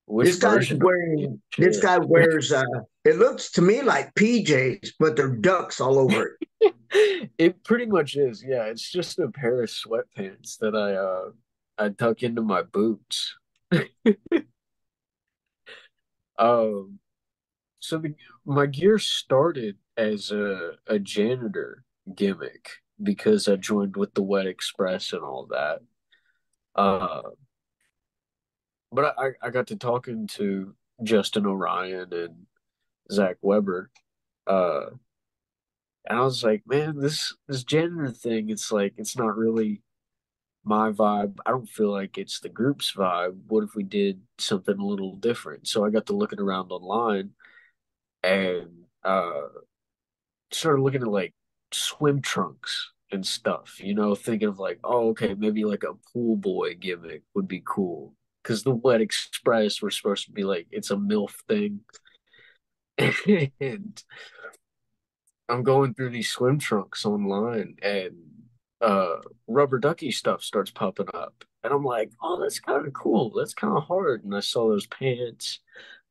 This 0.07 0.39
guy's 0.39 0.73
wearing. 0.73 1.41
This 1.57 1.81
guy 1.81 1.97
wears. 1.97 2.53
Uh, 2.53 2.63
it 3.03 3.17
looks 3.17 3.51
to 3.51 3.61
me 3.61 3.81
like 3.81 4.13
PJs, 4.15 4.93
but 4.99 5.15
they're 5.15 5.35
ducks 5.35 5.81
all 5.81 5.99
over 5.99 6.37
it. 6.61 6.73
It 7.37 7.63
pretty 7.63 7.85
much 7.85 8.17
is, 8.17 8.43
yeah. 8.45 8.65
It's 8.65 8.91
just 8.91 9.17
a 9.17 9.29
pair 9.29 9.63
of 9.63 9.69
sweatpants 9.69 10.57
that 10.59 10.75
I 10.75 10.93
uh 10.95 11.31
I 11.77 11.89
tuck 11.89 12.21
into 12.21 12.41
my 12.41 12.61
boots. 12.63 13.35
Um 16.37 16.99
so 17.79 17.97
the 17.97 18.13
my 18.45 18.65
gear 18.65 18.99
started 18.99 19.77
as 19.97 20.31
a 20.31 20.73
a 20.87 20.99
janitor 20.99 21.83
gimmick 22.15 22.69
because 23.01 23.47
I 23.47 23.55
joined 23.55 23.95
with 23.95 24.13
the 24.13 24.23
Wet 24.23 24.47
Express 24.47 25.13
and 25.13 25.23
all 25.23 25.47
that. 25.51 25.79
Uh 26.75 27.21
but 28.91 29.15
I, 29.17 29.31
I 29.41 29.49
got 29.49 29.67
to 29.67 29.75
talking 29.77 30.27
to 30.33 30.75
Justin 31.03 31.45
Orion 31.45 32.11
and 32.11 32.45
Zach 33.11 33.37
Weber. 33.41 33.89
Uh 34.47 34.91
and 36.09 36.17
I 36.19 36.21
was 36.23 36.43
like, 36.43 36.63
man, 36.65 36.99
this 36.99 37.35
this 37.47 37.63
gender 37.63 38.09
thing, 38.11 38.49
it's 38.49 38.71
like 38.71 38.93
it's 38.97 39.17
not 39.17 39.37
really 39.37 39.81
my 40.63 40.91
vibe. 40.91 41.37
I 41.45 41.51
don't 41.51 41.69
feel 41.69 41.91
like 41.91 42.17
it's 42.17 42.39
the 42.39 42.49
group's 42.49 42.93
vibe. 42.93 43.37
What 43.47 43.63
if 43.63 43.75
we 43.75 43.83
did 43.83 44.21
something 44.39 44.77
a 44.77 44.85
little 44.85 45.15
different? 45.15 45.67
So 45.67 45.85
I 45.85 45.89
got 45.91 46.07
to 46.07 46.13
looking 46.15 46.39
around 46.39 46.71
online 46.71 47.31
and 48.23 48.69
uh 49.03 49.47
started 50.51 50.81
looking 50.81 51.01
at 51.01 51.07
like 51.07 51.33
swim 51.71 52.21
trunks 52.21 52.91
and 53.11 53.25
stuff, 53.25 53.79
you 53.81 53.93
know, 53.93 54.15
thinking 54.15 54.47
of 54.47 54.59
like, 54.59 54.79
oh, 54.83 55.09
okay, 55.09 55.33
maybe 55.33 55.65
like 55.65 55.83
a 55.83 55.93
pool 56.13 56.35
boy 56.35 56.75
gimmick 56.75 57.23
would 57.35 57.47
be 57.47 57.61
cool. 57.65 58.13
Because 58.43 58.63
the 58.63 58.71
Wet 58.71 59.01
Express 59.01 59.81
were 59.81 59.91
supposed 59.91 60.25
to 60.25 60.31
be 60.31 60.43
like 60.43 60.67
it's 60.71 60.91
a 60.91 60.95
MILF 60.95 61.33
thing. 61.47 61.81
And 63.59 64.03
I'm 65.49 65.63
going 65.63 65.93
through 65.93 66.11
these 66.11 66.29
swim 66.29 66.59
trunks 66.59 67.05
online 67.05 67.75
and 67.81 68.15
uh 68.79 69.17
rubber 69.47 69.77
ducky 69.79 70.11
stuff 70.11 70.43
starts 70.43 70.71
popping 70.71 71.09
up. 71.13 71.43
And 71.63 71.71
I'm 71.73 71.83
like, 71.83 72.11
oh, 72.21 72.39
that's 72.41 72.59
kind 72.59 72.87
of 72.87 72.93
cool. 72.93 73.31
That's 73.35 73.53
kind 73.53 73.77
of 73.77 73.83
hard. 73.83 74.23
And 74.23 74.35
I 74.35 74.39
saw 74.39 74.69
those 74.69 74.87
pants. 74.87 75.59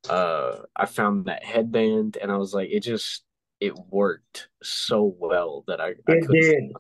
Uh 0.09 0.61
I 0.77 0.87
found 0.87 1.27
that 1.27 1.45
headband 1.45 2.19
and 2.21 2.31
I 2.31 2.37
was 2.37 2.55
like, 2.55 2.69
it 2.71 2.81
just 2.81 3.25
it 3.61 3.75
worked 3.91 4.49
so 4.63 5.15
well 5.19 5.65
that 5.67 5.81
I, 5.81 5.89
I 5.89 5.95
It 6.09 6.29
did. 6.31 6.73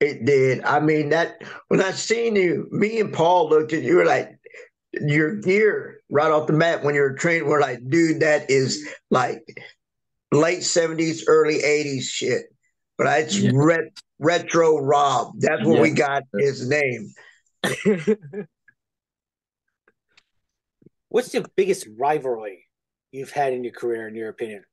It 0.00 0.24
did. 0.24 0.64
I 0.64 0.80
mean 0.80 1.10
that 1.10 1.42
when 1.68 1.80
I 1.80 1.92
seen 1.92 2.34
you, 2.36 2.68
me 2.70 3.00
and 3.00 3.12
Paul 3.12 3.48
looked 3.48 3.72
at 3.72 3.82
you. 3.82 3.96
Were 3.96 4.04
like 4.04 4.30
your 5.00 5.36
gear 5.36 6.00
right 6.10 6.30
off 6.30 6.46
the 6.46 6.52
bat 6.52 6.84
when 6.84 6.94
you're 6.94 7.14
training. 7.14 7.48
We're 7.48 7.60
like, 7.60 7.80
dude, 7.88 8.20
that 8.20 8.50
is 8.50 8.86
like 9.10 9.42
late 10.32 10.62
seventies, 10.62 11.24
early 11.26 11.62
eighties 11.62 12.08
shit. 12.08 12.44
But 12.98 13.06
it's 13.20 13.38
Yeah. 13.38 13.50
ret- 13.54 14.02
retro 14.18 14.78
Rob. 14.78 15.34
That's 15.38 15.64
what 15.64 15.80
we 15.80 15.90
got 15.90 16.24
his 16.38 16.68
name. 16.68 17.12
What's 21.08 21.30
the 21.30 21.44
biggest 21.56 21.86
rivalry 21.98 22.66
you've 23.10 23.32
had 23.32 23.52
in 23.52 23.64
your 23.64 23.72
career, 23.74 24.08
in 24.08 24.14
your 24.14 24.28
opinion? 24.30 24.64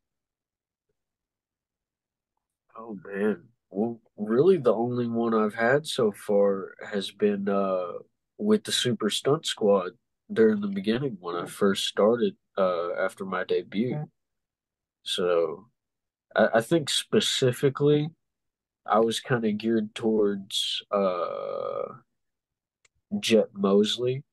Oh 2.78 2.98
man. 3.06 3.44
Well, 3.70 4.00
really 4.18 4.58
the 4.58 4.74
only 4.74 5.08
one 5.08 5.34
I've 5.34 5.54
had 5.56 5.86
so 5.86 6.12
far 6.12 6.76
has 6.92 7.12
been 7.12 7.48
uh 7.50 7.92
with 8.38 8.64
the 8.64 8.72
Super 8.72 9.10
Stunt 9.10 9.46
Squad 9.46 9.92
during 10.32 10.62
the 10.62 10.68
beginning 10.68 11.18
when 11.20 11.36
I 11.36 11.46
first 11.46 11.88
started 11.88 12.36
uh 12.58 12.94
after 12.96 13.26
my 13.26 13.44
debut. 13.44 14.10
So 15.04 15.68
I, 16.36 16.50
I 16.56 16.62
think 16.62 16.90
specifically 16.90 18.12
I 18.86 19.00
was 19.00 19.20
kind 19.20 19.46
of 19.46 19.58
geared 19.58 19.96
towards 19.96 20.84
uh 20.92 21.96
Jet 23.20 23.50
Mosley 23.54 24.24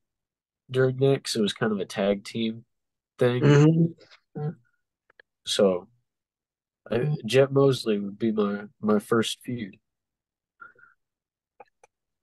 during 0.70 0.98
that 0.98 1.16
because 1.16 1.36
it 1.36 1.42
was 1.42 1.52
kind 1.54 1.72
of 1.72 1.80
a 1.80 1.86
tag 1.86 2.24
team 2.24 2.64
thing. 3.18 3.42
Mhm. 4.36 4.56
So 5.46 5.88
I, 6.90 7.16
Jet 7.24 7.52
Mosley 7.52 7.98
would 8.00 8.18
be 8.18 8.32
my 8.32 8.64
my 8.80 8.98
first 8.98 9.40
feud. 9.42 9.78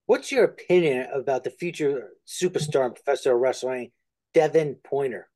What's 0.05 0.31
your 0.31 0.43
opinion 0.43 1.07
about 1.13 1.43
the 1.43 1.50
future 1.50 2.10
superstar 2.27 2.86
and 2.86 2.95
professor 2.95 3.33
of 3.33 3.39
wrestling, 3.39 3.91
Devin 4.33 4.77
Pointer? 4.83 5.29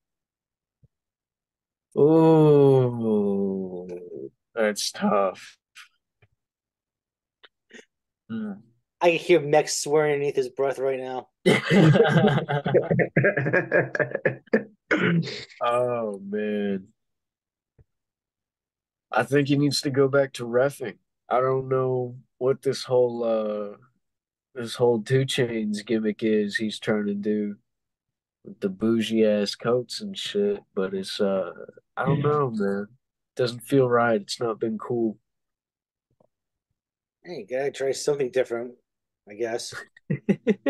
Oh, 1.96 3.88
that's 4.54 4.92
tough. 4.92 5.58
Hmm. 8.30 8.54
I 9.00 9.12
can 9.12 9.20
hear 9.20 9.40
Max 9.40 9.78
swearing 9.78 10.14
underneath 10.14 10.36
his 10.36 10.50
breath 10.50 10.80
right 10.80 11.00
now. 11.00 11.30
Oh 15.62 16.22
man. 16.24 16.88
I 19.12 19.24
think 19.24 19.50
he 19.50 19.58
needs 19.58 19.82
to 19.82 19.90
go 19.90 20.08
back 20.08 20.34
to 20.34 20.46
refing. 20.46 20.98
I 21.30 21.42
don't 21.42 21.68
know 21.68 22.16
what 22.38 22.62
this 22.62 22.84
whole 22.84 23.24
uh 23.24 23.78
this 24.58 24.76
whole 24.76 25.02
2 25.02 25.26
chains 25.26 25.82
gimmick 25.84 26.24
is 26.24 26.56
he's 26.58 26.80
trying 26.80 27.06
to 27.06 27.14
do 27.14 27.56
with 28.44 28.60
the 28.60 28.70
bougie 28.70 29.26
ass 29.26 29.56
coats 29.56 30.02
and 30.02 30.18
shit, 30.18 30.64
but 30.74 30.94
it's 30.94 31.20
uh 31.22 31.52
I 31.96 32.06
don't 32.06 32.22
know, 32.22 32.52
man. 32.52 32.88
It 32.90 33.40
Doesn't 33.40 33.62
feel 33.62 33.88
right. 33.88 34.22
It's 34.22 34.40
not 34.40 34.60
been 34.60 34.78
cool. 34.78 35.18
Hey, 37.24 37.46
gotta 37.50 37.72
try 37.72 37.92
something 37.92 38.32
different, 38.32 38.74
I 39.30 39.36
guess. 39.36 39.74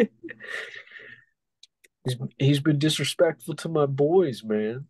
he's 2.03 2.17
he's 2.37 2.59
been 2.59 2.79
disrespectful 2.79 3.55
to 3.55 3.69
my 3.69 3.85
boys, 3.85 4.43
man. 4.43 4.87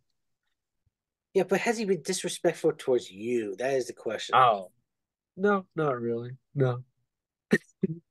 Yeah, 1.33 1.43
but 1.43 1.59
has 1.59 1.77
he 1.77 1.85
been 1.85 2.01
disrespectful 2.01 2.71
towards 2.77 3.11
you? 3.11 3.55
That 3.57 3.73
is 3.73 3.87
the 3.87 3.93
question. 3.93 4.35
Oh, 4.35 4.71
no, 5.35 5.65
not 5.75 5.99
really. 6.01 6.31
No. 6.55 6.83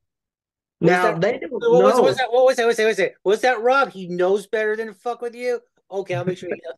now 0.86 1.12
that, 1.12 1.20
they 1.20 1.38
don't 1.38 1.52
what, 1.52 1.60
know. 1.62 1.80
was, 1.80 1.94
what 1.94 2.04
was 2.04 2.16
that? 2.16 2.32
What 2.32 2.46
was 2.46 2.56
that? 2.56 2.64
What 2.64 2.68
was 2.68 2.76
that? 2.76 2.84
What 2.84 2.88
was 2.88 2.96
that? 2.96 3.12
Was 3.24 3.40
that 3.42 3.62
Rob? 3.62 3.90
He 3.90 4.08
knows 4.08 4.46
better 4.46 4.76
than 4.76 4.88
to 4.88 4.94
fuck 4.94 5.20
with 5.20 5.34
you. 5.34 5.60
Okay, 5.90 6.14
I'll 6.14 6.24
make 6.24 6.38
sure 6.38 6.50
he 6.52 6.60
does. 6.60 6.76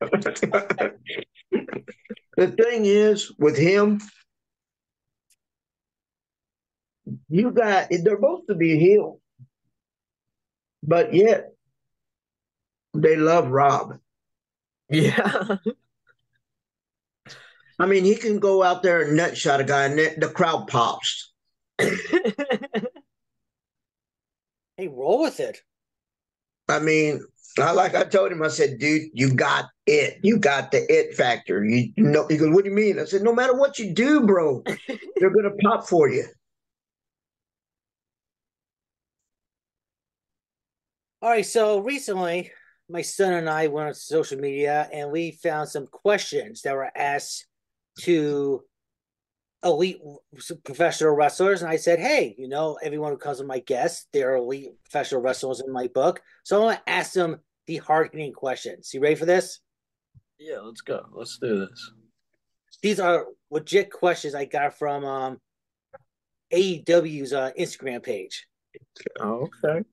the 2.36 2.46
thing 2.48 2.84
is 2.84 3.32
with 3.38 3.56
him, 3.56 4.00
you 7.28 7.50
got 7.50 7.88
they're 7.90 8.18
both 8.18 8.46
to 8.48 8.54
be 8.54 8.78
healed, 8.78 9.20
but 10.82 11.14
yet 11.14 11.52
they 12.94 13.16
love 13.16 13.48
Rob. 13.48 13.98
Yeah. 14.88 15.56
I 17.78 17.86
mean, 17.86 18.04
he 18.04 18.16
can 18.16 18.38
go 18.40 18.62
out 18.62 18.82
there 18.82 19.02
and 19.02 19.16
nut 19.16 19.36
shot 19.36 19.60
a 19.60 19.64
guy, 19.64 19.84
and 19.84 19.98
the 19.98 20.28
crowd 20.28 20.66
pops. 20.66 21.32
hey, 24.78 24.88
roll 24.88 25.20
with 25.20 25.40
it. 25.40 25.60
I 26.68 26.78
mean, 26.78 27.20
I, 27.58 27.72
like 27.72 27.94
I 27.94 28.04
told 28.04 28.30
him, 28.30 28.42
I 28.42 28.48
said, 28.48 28.78
dude, 28.78 29.10
you 29.12 29.34
got 29.34 29.66
it. 29.86 30.18
You 30.22 30.38
got 30.38 30.70
the 30.70 30.90
it 30.90 31.14
factor. 31.14 31.64
You, 31.64 31.92
know, 31.96 32.26
he 32.28 32.36
goes, 32.36 32.54
what 32.54 32.64
do 32.64 32.70
you 32.70 32.76
mean? 32.76 32.98
I 32.98 33.04
said, 33.04 33.22
no 33.22 33.34
matter 33.34 33.56
what 33.56 33.78
you 33.78 33.92
do, 33.92 34.24
bro, 34.24 34.62
they're 35.16 35.30
gonna 35.30 35.54
pop 35.62 35.86
for 35.86 36.08
you. 36.08 36.24
All 41.20 41.30
right, 41.30 41.44
so 41.44 41.80
recently 41.80 42.52
my 42.88 43.02
son 43.02 43.32
and 43.32 43.50
I 43.50 43.66
went 43.66 43.88
on 43.88 43.94
social 43.94 44.38
media 44.38 44.88
and 44.92 45.10
we 45.10 45.32
found 45.32 45.68
some 45.68 45.86
questions 45.88 46.62
that 46.62 46.74
were 46.74 46.90
asked 46.96 47.46
to 48.00 48.62
elite 49.64 50.00
professional 50.64 51.14
wrestlers. 51.14 51.62
And 51.62 51.70
I 51.70 51.76
said, 51.76 51.98
hey, 51.98 52.34
you 52.38 52.48
know, 52.48 52.78
everyone 52.82 53.12
who 53.12 53.18
comes 53.18 53.40
on 53.40 53.46
my 53.46 53.58
guests, 53.60 54.06
they're 54.12 54.36
elite 54.36 54.70
professional 54.84 55.20
wrestlers 55.20 55.60
in 55.60 55.72
my 55.72 55.88
book. 55.88 56.22
So 56.44 56.60
I 56.60 56.64
want 56.64 56.86
to 56.86 56.92
ask 56.92 57.12
them 57.12 57.40
the 57.66 57.78
hard 57.78 58.10
hitting 58.12 58.32
questions. 58.32 58.92
You 58.94 59.00
ready 59.00 59.14
for 59.14 59.26
this? 59.26 59.60
Yeah, 60.38 60.60
let's 60.60 60.80
go. 60.80 61.04
Let's 61.12 61.38
do 61.38 61.66
this. 61.66 61.92
These 62.82 63.00
are 63.00 63.26
legit 63.50 63.90
questions 63.90 64.34
I 64.34 64.44
got 64.44 64.78
from 64.78 65.04
um, 65.04 65.40
AEW's 66.52 67.32
uh, 67.32 67.50
Instagram 67.58 68.02
page. 68.02 68.46
Oh, 69.20 69.48
okay. 69.64 69.84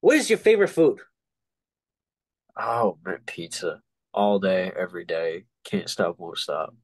What 0.00 0.16
is 0.16 0.30
your 0.30 0.38
favorite 0.38 0.68
food? 0.68 0.98
Oh 2.58 2.98
man, 3.04 3.18
pizza 3.26 3.80
all 4.12 4.38
day, 4.38 4.72
every 4.76 5.04
day. 5.04 5.44
Can't 5.64 5.88
stop, 5.88 6.18
won't 6.18 6.38
stop. 6.38 6.74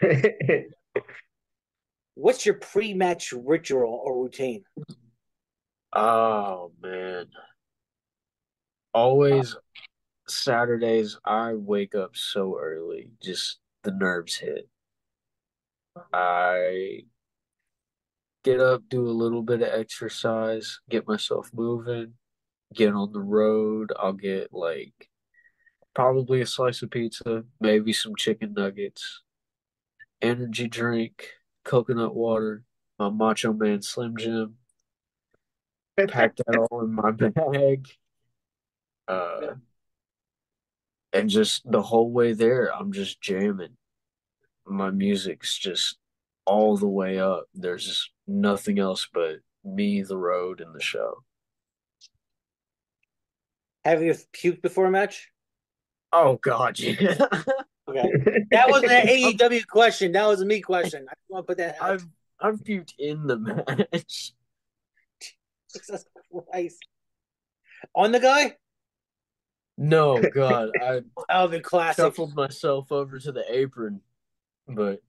What's 2.14 2.44
your 2.46 2.56
pre-match 2.56 3.32
ritual 3.32 4.00
or 4.04 4.22
routine? 4.22 4.64
Oh 5.92 6.72
man. 6.82 7.26
Always 8.92 9.56
Saturdays 10.26 11.18
I 11.24 11.54
wake 11.54 11.94
up 11.94 12.16
so 12.16 12.58
early, 12.58 13.10
just 13.22 13.58
the 13.82 13.92
nerves 13.92 14.36
hit. 14.36 14.68
I 16.12 17.04
get 18.44 18.60
up, 18.60 18.82
do 18.88 19.06
a 19.06 19.10
little 19.10 19.42
bit 19.42 19.62
of 19.62 19.68
exercise, 19.68 20.80
get 20.88 21.06
myself 21.06 21.50
moving, 21.52 22.14
get 22.74 22.94
on 22.94 23.12
the 23.12 23.20
road. 23.20 23.92
I'll 23.98 24.12
get 24.12 24.52
like 24.52 25.08
probably 25.94 26.40
a 26.40 26.46
slice 26.46 26.82
of 26.82 26.90
pizza, 26.90 27.44
maybe 27.60 27.92
some 27.92 28.14
chicken 28.16 28.54
nuggets, 28.54 29.22
energy 30.22 30.68
drink, 30.68 31.30
coconut 31.64 32.14
water, 32.14 32.64
my 32.98 33.10
Macho 33.10 33.52
Man 33.52 33.82
Slim 33.82 34.16
Jim. 34.16 34.54
Packed 36.08 36.40
that 36.46 36.56
all 36.56 36.82
in 36.82 36.92
my 36.92 37.10
bag. 37.12 37.88
Uh, 39.08 39.54
and 41.12 41.28
just 41.28 41.68
the 41.70 41.82
whole 41.82 42.10
way 42.12 42.32
there, 42.32 42.74
I'm 42.74 42.92
just 42.92 43.20
jamming. 43.20 43.76
My 44.66 44.90
music's 44.90 45.58
just 45.58 45.96
all 46.44 46.76
the 46.76 46.88
way 46.88 47.18
up. 47.18 47.46
There's 47.54 47.86
just 47.86 48.10
nothing 48.26 48.78
else 48.78 49.08
but 49.12 49.38
me, 49.64 50.02
the 50.02 50.18
road, 50.18 50.60
and 50.60 50.74
the 50.74 50.82
show. 50.82 51.24
Have 53.84 54.02
you 54.02 54.14
puked 54.32 54.62
before 54.62 54.86
a 54.86 54.90
match? 54.90 55.30
Oh 56.12 56.36
God, 56.36 56.78
yeah. 56.78 57.26
okay, 57.88 58.44
that 58.50 58.68
wasn't 58.68 58.92
an 58.92 59.06
AEW 59.06 59.66
question. 59.66 60.12
That 60.12 60.26
was 60.26 60.40
a 60.40 60.44
me 60.46 60.60
question. 60.60 61.06
I 61.08 61.14
want 61.28 61.46
to 61.46 61.46
put 61.46 61.58
that. 61.58 61.76
Out. 61.80 61.90
I've 61.90 62.06
I've 62.40 62.64
puked 62.64 62.94
in 62.98 63.26
the 63.26 63.36
match. 63.36 64.32
Jesus 65.72 66.04
Christ! 66.50 66.84
On 67.94 68.12
the 68.12 68.20
guy? 68.20 68.56
No, 69.76 70.20
God, 70.34 70.70
I 70.82 71.46
the 71.46 71.60
classic. 71.60 72.04
shuffled 72.04 72.34
myself 72.34 72.90
over 72.90 73.18
to 73.20 73.32
the 73.32 73.44
apron, 73.48 74.00
but 74.66 75.00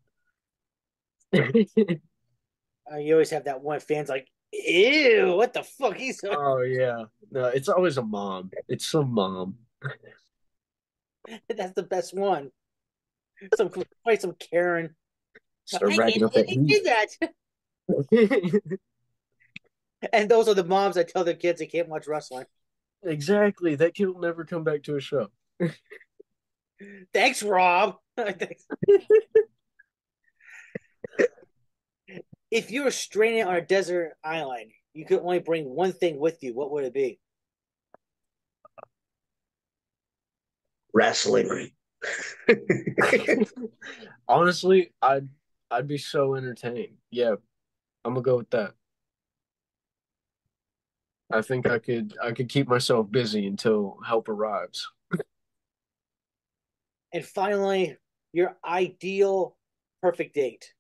uh, 1.34 2.98
you 2.98 3.14
always 3.14 3.32
have 3.32 3.46
that 3.46 3.62
one 3.62 3.80
fan's 3.80 4.10
like, 4.10 4.28
"Ew, 4.54 5.34
what 5.36 5.54
the 5.54 5.64
fuck?" 5.64 5.98
He's 5.98 6.22
oh 6.24 6.62
yeah, 6.62 7.06
no, 7.32 7.46
it's 7.46 7.68
always 7.68 7.98
a 7.98 8.04
mom. 8.04 8.52
It's 8.68 8.86
some 8.86 9.12
mom. 9.12 9.58
That's 11.50 11.74
the 11.74 11.84
best 11.84 12.14
one. 12.14 12.52
Some 13.56 13.70
quite 14.04 14.22
some 14.22 14.34
Karen. 14.34 14.96
Start 15.66 15.98
racking 15.98 16.24
up 16.24 16.34
that 16.34 16.50
heat. 16.50 16.84
that. 18.10 18.90
and 20.14 20.30
those 20.30 20.48
are 20.48 20.54
the 20.54 20.64
moms 20.64 20.96
that 20.96 21.10
tell 21.10 21.24
their 21.24 21.36
kids 21.36 21.60
they 21.60 21.68
can't 21.68 21.88
watch 21.88 22.08
wrestling. 22.08 22.46
Exactly. 23.04 23.76
That 23.76 23.94
kid 23.94 24.08
will 24.08 24.20
never 24.20 24.46
come 24.46 24.64
back 24.64 24.84
to 24.84 24.96
a 24.96 25.02
show. 25.02 25.28
Thanks, 27.14 27.44
Rob. 27.44 27.98
if 32.52 32.72
you 32.72 32.84
were 32.84 32.92
stranded 32.92 33.46
on 33.48 33.56
a 33.56 33.62
desert 33.62 34.14
island, 34.24 34.72
you 34.94 35.06
could 35.06 35.20
only 35.20 35.40
bring 35.40 35.66
one 35.66 35.94
thing 35.94 36.20
with 36.20 36.42
you. 36.42 36.54
What 36.54 36.72
would 36.72 36.84
it 36.86 36.94
be? 36.94 37.20
Wrestling. 40.94 41.72
Honestly, 44.28 44.94
I'd 45.02 45.28
I'd 45.72 45.88
be 45.88 45.98
so 45.98 46.36
entertained. 46.36 46.98
Yeah, 47.12 47.36
I'm 48.06 48.14
gonna 48.14 48.22
go 48.22 48.38
with 48.38 48.50
that. 48.52 48.74
I 51.32 51.42
think 51.42 51.68
I 51.68 51.80
could 51.80 52.14
I 52.24 52.32
could 52.32 52.50
keep 52.50 52.68
myself 52.68 53.12
busy 53.12 53.46
until 53.48 53.98
help 54.06 54.30
arrives. 54.30 54.88
and 57.14 57.26
finally, 57.26 57.98
your 58.34 58.58
ideal 58.66 59.56
perfect 60.02 60.36
date. 60.36 60.74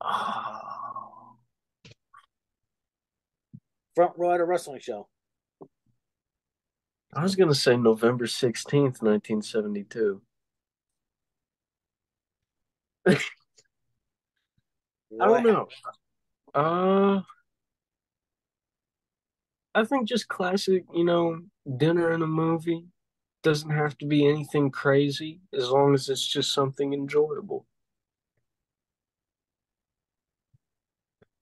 Oh. 0.00 1.36
Front 3.94 4.12
row 4.18 4.32
at 4.32 4.40
a 4.40 4.44
wrestling 4.44 4.80
show. 4.80 5.08
I 7.16 7.22
was 7.22 7.34
gonna 7.34 7.54
say 7.54 7.76
November 7.78 8.26
sixteenth, 8.26 9.02
nineteen 9.02 9.40
seventy 9.40 9.84
two. 9.84 10.20
I 13.06 13.16
don't 15.18 15.46
know. 15.46 15.68
Uh 16.54 17.22
I 19.74 19.84
think 19.84 20.08
just 20.08 20.28
classic, 20.28 20.84
you 20.94 21.04
know, 21.04 21.40
dinner 21.78 22.10
and 22.10 22.22
a 22.22 22.26
movie. 22.26 22.84
Doesn't 23.42 23.70
have 23.70 23.96
to 23.98 24.06
be 24.06 24.26
anything 24.26 24.70
crazy 24.70 25.40
as 25.54 25.70
long 25.70 25.94
as 25.94 26.08
it's 26.08 26.26
just 26.26 26.52
something 26.52 26.92
enjoyable. 26.92 27.66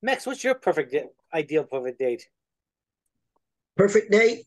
Max, 0.02 0.26
what's 0.26 0.44
your 0.44 0.54
perfect 0.54 0.94
ideal 1.32 1.64
perfect 1.64 1.98
date? 1.98 2.28
Perfect 3.76 4.12
date? 4.12 4.44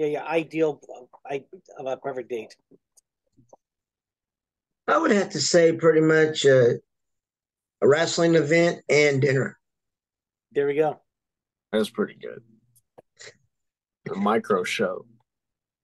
Yeah, 0.00 0.06
yeah, 0.06 0.24
ideal, 0.24 0.80
I 1.26 1.44
of 1.78 1.84
a 1.84 1.94
perfect 1.98 2.30
date. 2.30 2.56
I 4.88 4.96
would 4.96 5.10
have 5.10 5.28
to 5.32 5.40
say 5.42 5.72
pretty 5.74 6.00
much 6.00 6.46
uh, 6.46 6.76
a 7.82 7.86
wrestling 7.86 8.34
event 8.34 8.80
and 8.88 9.20
dinner. 9.20 9.58
There 10.52 10.66
we 10.66 10.76
go. 10.76 11.02
That's 11.70 11.90
pretty 11.90 12.14
good. 12.14 12.42
A 14.10 14.14
micro 14.14 14.64
show. 14.64 15.04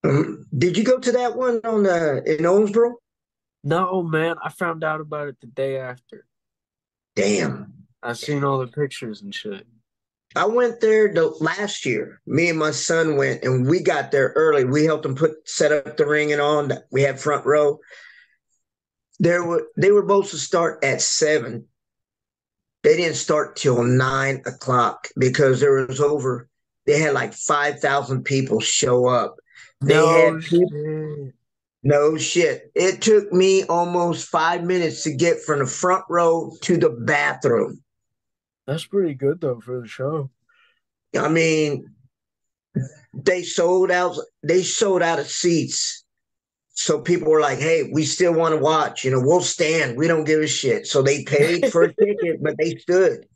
Um, 0.02 0.46
did 0.56 0.78
you 0.78 0.84
go 0.84 0.98
to 0.98 1.12
that 1.12 1.36
one 1.36 1.60
on 1.62 1.86
uh, 1.86 2.22
in 2.24 2.38
Owensboro? 2.38 2.94
No, 3.64 4.02
man, 4.02 4.36
I 4.42 4.48
found 4.48 4.82
out 4.82 5.02
about 5.02 5.28
it 5.28 5.36
the 5.42 5.46
day 5.48 5.78
after. 5.78 6.24
Damn. 7.16 7.74
I 8.02 8.14
seen 8.14 8.44
all 8.44 8.60
the 8.60 8.66
pictures 8.66 9.20
and 9.20 9.34
shit. 9.34 9.66
I 10.36 10.44
went 10.44 10.80
there 10.80 11.12
the 11.12 11.28
last 11.40 11.86
year. 11.86 12.20
Me 12.26 12.50
and 12.50 12.58
my 12.58 12.70
son 12.70 13.16
went, 13.16 13.42
and 13.42 13.66
we 13.66 13.82
got 13.82 14.10
there 14.12 14.32
early. 14.36 14.64
We 14.64 14.84
helped 14.84 15.04
them 15.04 15.14
put 15.14 15.48
set 15.48 15.72
up 15.72 15.96
the 15.96 16.06
ring 16.06 16.30
and 16.30 16.42
on. 16.42 16.72
We 16.92 17.02
had 17.02 17.18
front 17.18 17.46
row. 17.46 17.80
There 19.18 19.42
were 19.44 19.66
they 19.78 19.90
were 19.90 20.02
supposed 20.02 20.30
to 20.32 20.38
start 20.38 20.84
at 20.84 21.00
seven. 21.00 21.66
They 22.82 22.96
didn't 22.98 23.16
start 23.16 23.56
till 23.56 23.82
nine 23.82 24.42
o'clock 24.46 25.08
because 25.18 25.58
there 25.58 25.86
was 25.86 26.00
over. 26.00 26.48
They 26.84 27.00
had 27.00 27.14
like 27.14 27.32
five 27.32 27.80
thousand 27.80 28.24
people 28.24 28.60
show 28.60 29.06
up. 29.06 29.36
They 29.80 29.94
no 29.94 30.06
had 30.34 30.42
people- 30.42 31.32
No 31.82 32.18
shit. 32.18 32.70
It 32.74 33.00
took 33.00 33.32
me 33.32 33.64
almost 33.64 34.28
five 34.28 34.64
minutes 34.64 35.02
to 35.04 35.14
get 35.14 35.40
from 35.40 35.60
the 35.60 35.66
front 35.66 36.04
row 36.10 36.52
to 36.62 36.76
the 36.76 36.90
bathroom. 36.90 37.82
That's 38.66 38.84
pretty 38.84 39.14
good 39.14 39.40
though 39.40 39.60
for 39.60 39.80
the 39.80 39.88
show. 39.88 40.30
I 41.16 41.28
mean, 41.28 41.94
they 43.14 43.42
sold 43.42 43.90
out. 43.90 44.16
They 44.42 44.62
sold 44.62 45.02
out 45.02 45.18
of 45.18 45.28
seats, 45.28 46.04
so 46.74 47.00
people 47.00 47.30
were 47.30 47.40
like, 47.40 47.58
"Hey, 47.58 47.88
we 47.92 48.04
still 48.04 48.34
want 48.34 48.54
to 48.54 48.60
watch. 48.60 49.04
You 49.04 49.12
know, 49.12 49.20
we'll 49.20 49.40
stand. 49.40 49.96
We 49.96 50.08
don't 50.08 50.24
give 50.24 50.40
a 50.40 50.46
shit." 50.46 50.86
So 50.86 51.00
they 51.00 51.24
paid 51.24 51.70
for 51.72 51.82
a 51.82 51.94
ticket, 51.94 52.42
but 52.42 52.56
they 52.58 52.76
stood. 52.76 53.26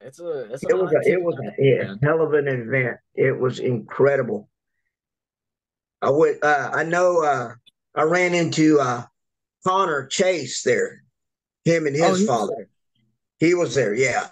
It's 0.00 0.20
a 0.20 0.52
it's 0.52 0.62
a 0.62 0.68
It 0.68 0.78
was 0.78 0.92
a, 0.92 1.12
it 1.12 1.22
was 1.22 1.36
a 1.58 2.06
hell 2.06 2.22
of 2.22 2.34
an 2.34 2.46
event. 2.46 2.98
It 3.14 3.36
was 3.38 3.58
incredible. 3.58 4.48
I 6.02 6.10
would. 6.10 6.38
Uh, 6.42 6.70
I 6.72 6.84
know. 6.84 7.24
Uh, 7.24 7.54
I 7.94 8.02
ran 8.02 8.34
into 8.34 8.78
uh, 8.78 9.04
Connor 9.66 10.06
Chase 10.06 10.62
there. 10.62 11.02
Him 11.64 11.86
and 11.86 11.96
his 11.96 12.22
Oh, 12.22 12.26
father. 12.26 12.68
He 13.38 13.54
was 13.54 13.74
there. 13.74 13.94
Yeah. 13.94 14.28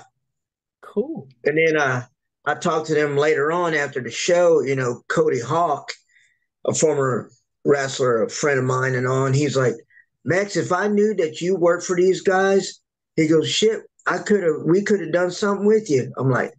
Cool. 0.81 1.29
And 1.45 1.59
then 1.59 1.77
uh, 1.77 2.05
I 2.47 2.55
talked 2.55 2.87
to 2.89 2.95
them 2.95 3.17
later 3.17 3.53
on 3.53 3.75
after 3.75 4.01
the 4.01 4.11
show. 4.11 4.61
You 4.61 4.77
know, 4.77 5.03
Cody 5.09 5.41
Hawk, 5.41 5.93
a 6.65 6.75
former 6.75 7.31
wrestler, 7.65 8.23
a 8.23 8.31
friend 8.31 8.59
of 8.59 8.65
mine, 8.65 8.95
and 8.95 9.07
on. 9.07 9.33
He's 9.33 9.57
like, 9.57 9.75
Max, 10.25 10.57
if 10.57 10.73
I 10.73 10.89
knew 10.89 11.15
that 11.15 11.41
you 11.41 11.57
worked 11.57 11.85
for 11.85 11.97
these 11.97 12.23
guys, 12.23 12.81
he 13.17 13.29
goes, 13.29 13.51
shit, 13.51 13.83
I 14.07 14.19
could 14.19 14.43
have, 14.43 14.63
we 14.65 14.83
could 14.83 15.01
have 15.01 15.13
done 15.13 15.31
something 15.31 15.67
with 15.67 15.91
you. 15.91 16.13
I'm 16.17 16.31
like, 16.31 16.53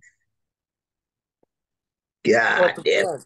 God 2.25 2.73
the. 2.84 3.25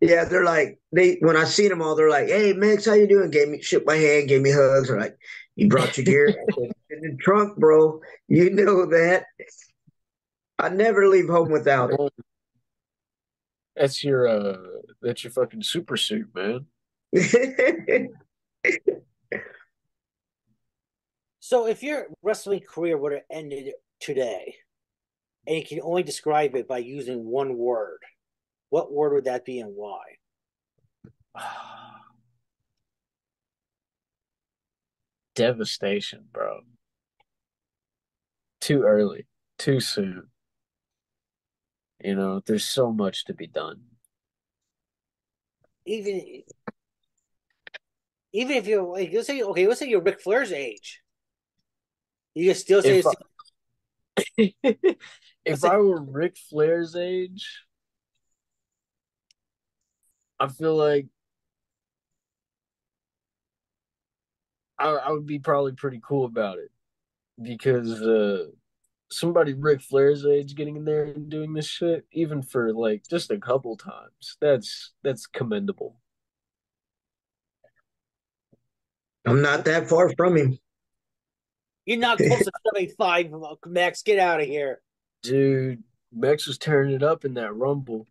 Yeah, 0.00 0.24
they're 0.24 0.44
like 0.44 0.78
they 0.92 1.18
when 1.20 1.36
I 1.36 1.44
seen 1.44 1.68
them 1.68 1.82
all, 1.82 1.94
they're 1.94 2.08
like, 2.08 2.28
"Hey, 2.28 2.54
Max, 2.54 2.86
how 2.86 2.94
you 2.94 3.06
doing?" 3.06 3.30
Gave 3.30 3.48
me 3.48 3.60
shook 3.60 3.84
my 3.84 3.96
hand, 3.96 4.28
gave 4.28 4.40
me 4.40 4.50
hugs. 4.50 4.88
They're 4.88 4.98
like, 4.98 5.18
"You 5.60 5.68
brought 5.68 5.98
your 5.98 6.04
gear 6.06 6.28
in 6.88 7.00
the 7.02 7.18
trunk, 7.20 7.58
bro. 7.58 8.00
You 8.28 8.48
know 8.48 8.86
that. 8.86 9.26
I 10.58 10.70
never 10.70 11.06
leave 11.06 11.28
home 11.28 11.50
without 11.50 11.92
it. 11.92 12.00
That's 13.76 14.02
your 14.02 14.26
uh 14.26 14.56
that's 15.02 15.22
your 15.22 15.32
fucking 15.32 15.62
super 15.62 15.98
suit, 15.98 16.34
man. 16.34 16.66
So, 21.42 21.66
if 21.66 21.82
your 21.82 22.06
wrestling 22.22 22.60
career 22.60 22.96
would 22.96 23.12
have 23.12 23.22
ended 23.28 23.72
today, 23.98 24.54
and 25.48 25.56
you 25.56 25.64
can 25.64 25.80
only 25.82 26.04
describe 26.04 26.54
it 26.54 26.68
by 26.68 26.78
using 26.78 27.24
one 27.24 27.56
word, 27.56 27.98
what 28.68 28.92
word 28.92 29.14
would 29.14 29.24
that 29.24 29.44
be 29.44 29.58
and 29.58 29.74
why? 29.74 30.00
Devastation, 35.40 36.24
bro. 36.30 36.60
Too 38.60 38.82
early, 38.82 39.26
too 39.58 39.80
soon. 39.80 40.28
You 42.02 42.14
know, 42.14 42.40
there's 42.44 42.64
so 42.64 42.92
much 42.92 43.24
to 43.24 43.34
be 43.34 43.46
done. 43.46 43.80
Even, 45.86 46.42
even 48.32 48.56
if 48.56 48.66
you're 48.66 48.82
like, 48.82 49.10
let's 49.12 49.26
say, 49.26 49.42
okay, 49.42 49.66
let's 49.66 49.80
say 49.80 49.88
you're 49.88 50.02
Ric 50.02 50.20
Flair's 50.20 50.52
age, 50.52 51.00
you 52.34 52.46
can 52.46 52.54
still 52.54 52.82
say 52.82 52.98
If 52.98 53.06
I, 53.06 54.54
if 55.44 55.64
I 55.64 55.76
were 55.78 56.02
Ric 56.02 56.36
Flair's 56.36 56.96
age, 56.96 57.64
I 60.38 60.48
feel 60.48 60.76
like 60.76 61.06
I, 64.80 64.88
I 64.88 65.10
would 65.12 65.26
be 65.26 65.38
probably 65.38 65.72
pretty 65.72 66.00
cool 66.02 66.24
about 66.24 66.58
it 66.58 66.70
because 67.40 68.00
uh, 68.02 68.46
somebody 69.10 69.52
Ric 69.52 69.82
Flair's 69.82 70.24
age 70.24 70.54
getting 70.54 70.76
in 70.76 70.84
there 70.84 71.04
and 71.04 71.28
doing 71.28 71.52
this 71.52 71.66
shit, 71.66 72.06
even 72.12 72.42
for 72.42 72.72
like 72.72 73.02
just 73.08 73.30
a 73.30 73.38
couple 73.38 73.76
times, 73.76 74.36
that's 74.40 74.92
that's 75.02 75.26
commendable. 75.26 75.96
I'm 79.26 79.42
not 79.42 79.66
that 79.66 79.88
far 79.88 80.10
from 80.16 80.36
him. 80.36 80.58
you're 81.84 81.98
not 81.98 82.16
close 82.16 82.38
to 82.44 82.50
75, 82.74 83.32
Max. 83.66 84.02
Get 84.02 84.18
out 84.18 84.40
of 84.40 84.46
here. 84.46 84.80
Dude, 85.22 85.82
Max 86.10 86.46
was 86.46 86.56
tearing 86.56 86.92
it 86.92 87.02
up 87.02 87.26
in 87.26 87.34
that 87.34 87.54
rumble. 87.54 88.06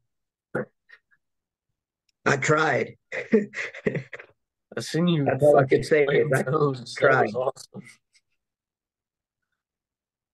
I 2.26 2.38
tried. 2.38 2.98
I 4.78 4.82
seen 4.82 5.08
you 5.08 5.26
That's 5.26 5.44
all 5.44 5.58
I 5.58 5.62
fucking 5.62 5.80
could 5.80 5.86
say 5.86 6.06
playing 6.06 6.30
is 6.32 6.40
I 6.40 6.44
toes. 6.44 6.96
That 7.02 7.26
was 7.26 7.36
awesome. 7.36 7.82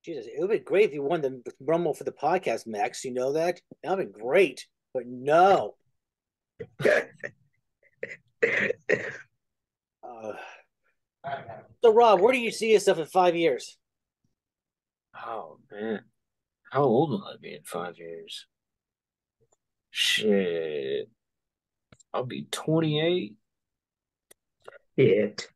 Jesus, 0.03 0.27
it 0.27 0.39
would 0.39 0.51
be 0.51 0.59
great 0.59 0.89
if 0.89 0.93
you 0.93 1.01
won 1.01 1.21
the 1.21 1.41
Rumble 1.59 1.93
for 1.93 2.03
the 2.03 2.11
podcast, 2.11 2.67
Max. 2.67 3.03
You 3.03 3.13
know 3.13 3.33
that? 3.33 3.59
That 3.83 3.97
would 3.97 4.13
be 4.13 4.19
great. 4.19 4.67
But 4.93 5.07
no. 5.07 5.75
Uh, 10.03 10.33
so, 11.83 11.93
Rob, 11.93 12.21
where 12.21 12.33
do 12.33 12.39
you 12.39 12.51
see 12.51 12.73
yourself 12.73 12.99
in 12.99 13.05
five 13.07 13.35
years? 13.35 13.77
Oh 15.25 15.57
man, 15.71 16.01
how 16.71 16.83
old 16.83 17.09
will 17.09 17.23
I 17.23 17.37
be 17.41 17.55
in 17.55 17.63
five 17.63 17.97
years? 17.97 18.45
Shit, 19.89 21.09
I'll 22.13 22.25
be 22.25 22.47
28. 22.51 23.33
Shit. 24.97 25.47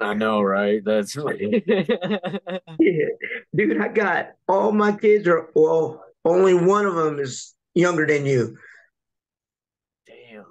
I 0.00 0.14
know, 0.14 0.42
right? 0.42 0.82
That's 0.84 1.16
Yeah. 1.16 2.60
Dude, 3.54 3.80
I 3.80 3.88
got 3.88 4.30
all 4.48 4.72
my 4.72 4.92
kids 4.92 5.28
are 5.28 5.48
well, 5.54 6.04
only 6.24 6.54
one 6.54 6.86
of 6.86 6.94
them 6.94 7.18
is 7.20 7.54
younger 7.74 8.06
than 8.06 8.26
you. 8.26 8.56
damn. 10.06 10.44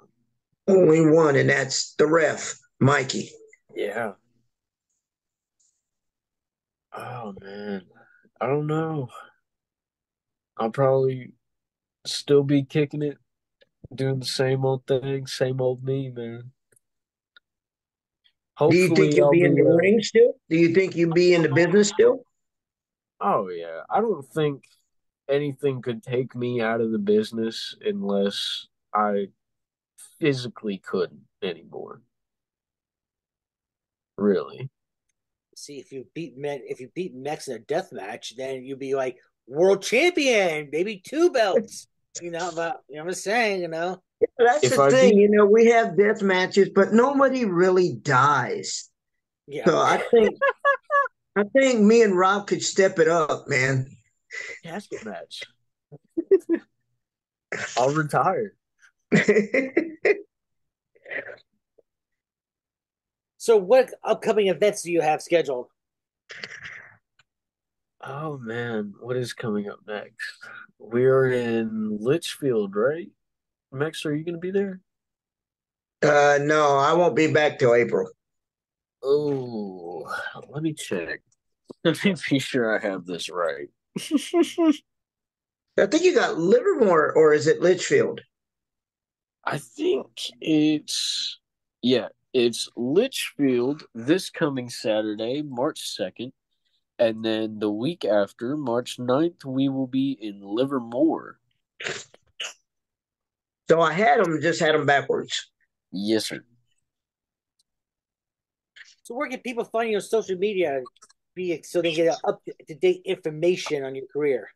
Only 0.68 1.06
one, 1.06 1.36
and 1.36 1.50
that's 1.50 1.94
the 1.94 2.06
ref, 2.06 2.58
Mikey. 2.80 3.30
Yeah. 3.74 4.12
Oh 6.94 7.34
man, 7.40 7.82
I 8.40 8.46
don't 8.46 8.66
know. 8.66 9.08
I'll 10.56 10.70
probably 10.70 11.32
still 12.06 12.42
be 12.42 12.64
kicking 12.64 13.02
it, 13.02 13.18
doing 13.94 14.20
the 14.20 14.26
same 14.26 14.64
old 14.64 14.86
thing, 14.86 15.26
same 15.26 15.60
old 15.60 15.82
me, 15.82 16.10
man. 16.10 16.52
Do 18.70 18.76
you 18.76 18.94
think 18.94 19.16
you'll 19.16 19.30
be 19.30 19.42
in 19.42 19.54
the 19.54 19.62
uh, 19.62 19.74
ring 19.74 20.02
still? 20.02 20.34
Do 20.48 20.56
you 20.56 20.74
think 20.74 20.96
you'll 20.96 21.12
be 21.12 21.34
in 21.34 21.42
the 21.42 21.48
business 21.48 21.88
still? 21.88 22.24
Oh 23.20 23.48
yeah, 23.48 23.82
I 23.88 24.00
don't 24.00 24.26
think 24.26 24.64
anything 25.28 25.82
could 25.82 26.02
take 26.02 26.34
me 26.34 26.60
out 26.60 26.80
of 26.80 26.90
the 26.90 26.98
business 26.98 27.74
unless 27.80 28.66
I 28.94 29.28
physically 30.20 30.78
couldn't 30.78 31.22
anymore. 31.42 32.02
Really. 34.18 34.70
See, 35.56 35.78
if 35.78 35.92
you 35.92 36.06
beat 36.14 36.36
men, 36.36 36.62
if 36.66 36.80
you 36.80 36.90
beat 36.94 37.14
Max 37.14 37.48
in 37.48 37.54
a 37.54 37.58
death 37.58 37.92
match, 37.92 38.36
then 38.36 38.64
you'd 38.64 38.78
be 38.78 38.94
like 38.94 39.16
world 39.46 39.82
champion, 39.82 40.68
maybe 40.72 41.02
two 41.04 41.30
belts. 41.30 41.86
You 42.20 42.30
know, 42.30 42.50
but 42.54 42.82
you 42.88 42.96
know 42.96 43.04
what 43.04 43.10
I'm 43.10 43.14
saying, 43.14 43.62
you 43.62 43.68
know. 43.68 44.02
That's 44.38 44.64
If 44.64 44.76
the 44.76 44.82
I 44.82 44.90
thing, 44.90 45.10
beat- 45.10 45.20
you 45.20 45.28
know, 45.30 45.46
we 45.46 45.66
have 45.66 45.96
death 45.96 46.22
matches, 46.22 46.70
but 46.74 46.92
nobody 46.92 47.44
really 47.44 47.94
dies. 47.94 48.88
Yeah. 49.46 49.64
So 49.66 49.78
I 49.78 49.98
think 50.10 50.38
I 51.36 51.44
think 51.56 51.80
me 51.80 52.02
and 52.02 52.16
Rob 52.16 52.46
could 52.46 52.62
step 52.62 52.98
it 52.98 53.08
up, 53.08 53.48
man. 53.48 53.86
Casket 54.64 55.04
match. 55.04 55.42
I'll 57.76 57.94
retire. 57.94 58.54
so, 63.36 63.56
what 63.56 63.92
upcoming 64.02 64.48
events 64.48 64.82
do 64.82 64.90
you 64.92 65.00
have 65.00 65.22
scheduled? 65.22 65.68
Oh 68.00 68.38
man, 68.38 68.94
what 69.00 69.16
is 69.16 69.32
coming 69.32 69.68
up 69.70 69.80
next? 69.86 70.16
We're 70.78 71.30
in 71.30 71.98
Litchfield, 72.00 72.74
right? 72.74 73.10
Max, 73.72 74.04
are 74.04 74.14
you 74.14 74.24
going 74.24 74.34
to 74.34 74.40
be 74.40 74.50
there? 74.50 74.80
Uh, 76.02 76.38
no, 76.42 76.76
I 76.76 76.92
won't 76.92 77.16
be 77.16 77.32
back 77.32 77.58
till 77.58 77.74
April. 77.74 78.08
Oh, 79.02 80.04
let 80.48 80.62
me 80.62 80.74
check. 80.74 81.22
Let 81.84 82.04
me 82.04 82.14
be 82.30 82.38
sure 82.38 82.78
I 82.78 82.86
have 82.86 83.06
this 83.06 83.28
right. 83.28 83.66
I 83.98 85.86
think 85.86 86.04
you 86.04 86.14
got 86.14 86.38
Livermore, 86.38 87.12
or 87.12 87.32
is 87.32 87.48
it 87.48 87.60
Litchfield? 87.60 88.20
I 89.44 89.58
think 89.58 90.06
it's 90.40 91.40
yeah, 91.82 92.08
it's 92.32 92.68
Litchfield 92.76 93.82
this 93.94 94.30
coming 94.30 94.70
Saturday, 94.70 95.42
March 95.42 95.96
2nd. 95.98 96.32
And 96.98 97.24
then 97.24 97.58
the 97.58 97.70
week 97.70 98.04
after, 98.04 98.56
March 98.56 98.98
9th, 98.98 99.44
we 99.44 99.68
will 99.68 99.88
be 99.88 100.12
in 100.12 100.40
Livermore. 100.40 101.40
So 103.68 103.80
I 103.80 103.92
had 103.92 104.24
them, 104.24 104.40
just 104.40 104.60
had 104.60 104.74
them 104.74 104.86
backwards. 104.86 105.50
Yes, 105.92 106.26
sir. 106.26 106.44
So 109.02 109.14
where 109.14 109.28
can 109.28 109.40
people 109.40 109.64
find 109.64 109.90
you 109.90 109.96
on 109.96 110.02
social 110.02 110.36
media 110.36 110.80
be 111.34 111.62
so 111.62 111.82
they 111.82 111.94
get 111.94 112.16
up 112.24 112.42
to 112.68 112.74
date 112.74 113.02
information 113.04 113.84
on 113.84 113.94
your 113.94 114.06
career? 114.12 114.48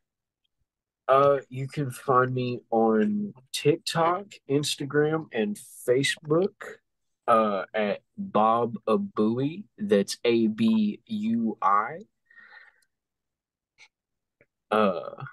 Uh, 1.09 1.39
you 1.49 1.69
can 1.69 1.91
find 1.91 2.35
me 2.35 2.61
on 2.71 3.33
TikTok, 3.53 4.27
Instagram, 4.51 5.27
and 5.33 5.59
Facebook. 5.89 6.55
Uh, 7.29 7.65
at 7.75 8.03
Baba 8.17 8.79
Abui. 8.87 9.65
That's 9.77 10.17
A 10.25 10.47
B 10.47 11.01
U 11.07 11.59
I. 11.61 11.99
Uh, 14.71 15.25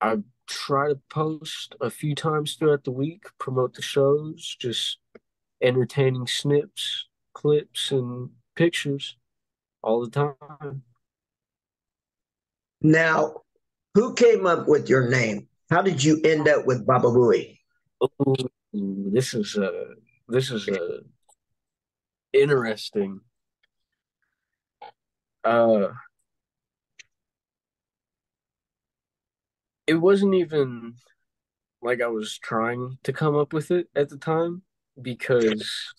I 0.00 0.18
try 0.46 0.88
to 0.88 0.98
post 1.08 1.74
a 1.80 1.90
few 1.90 2.14
times 2.14 2.54
throughout 2.54 2.84
the 2.84 2.90
week, 2.90 3.24
promote 3.38 3.74
the 3.74 3.82
shows, 3.82 4.56
just 4.58 4.98
entertaining 5.62 6.26
snips, 6.26 7.08
clips, 7.34 7.90
and 7.90 8.30
pictures 8.56 9.16
all 9.82 10.04
the 10.04 10.10
time. 10.10 10.82
Now, 12.80 13.42
who 13.94 14.14
came 14.14 14.46
up 14.46 14.66
with 14.66 14.88
your 14.88 15.08
name? 15.08 15.48
How 15.70 15.82
did 15.82 16.02
you 16.02 16.20
end 16.24 16.48
up 16.48 16.66
with 16.66 16.86
Baba 16.86 17.08
Abui? 17.08 17.58
Oh, 18.00 18.36
this 18.72 19.34
is 19.34 19.56
a 19.56 19.94
this 20.28 20.50
is 20.50 20.68
a 20.68 21.00
interesting. 22.32 23.20
Uh, 25.44 25.88
it 29.92 30.00
wasn't 30.00 30.34
even 30.34 30.94
like 31.82 32.00
I 32.00 32.06
was 32.06 32.38
trying 32.38 32.96
to 33.02 33.12
come 33.12 33.36
up 33.36 33.52
with 33.52 33.70
it 33.70 33.88
at 33.94 34.08
the 34.08 34.16
time 34.16 34.62
because 35.00 35.92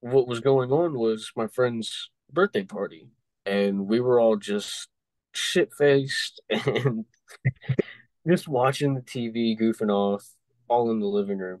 what 0.00 0.26
was 0.26 0.40
going 0.40 0.72
on 0.72 0.98
was 0.98 1.32
my 1.36 1.48
friend's 1.48 2.10
birthday 2.32 2.62
party 2.62 3.10
and 3.44 3.86
we 3.86 4.00
were 4.00 4.18
all 4.18 4.36
just 4.36 4.88
shit 5.32 5.70
faced 5.74 6.40
and 6.48 7.04
just 8.26 8.48
watching 8.48 8.94
the 8.94 9.02
TV, 9.02 9.54
goofing 9.60 9.90
off, 9.90 10.26
all 10.66 10.90
in 10.90 10.98
the 11.00 11.06
living 11.06 11.38
room. 11.38 11.60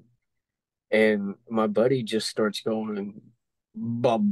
And 0.90 1.34
my 1.50 1.66
buddy 1.66 2.02
just 2.02 2.26
starts 2.26 2.62
going, 2.62 3.20
Bob, 3.74 4.24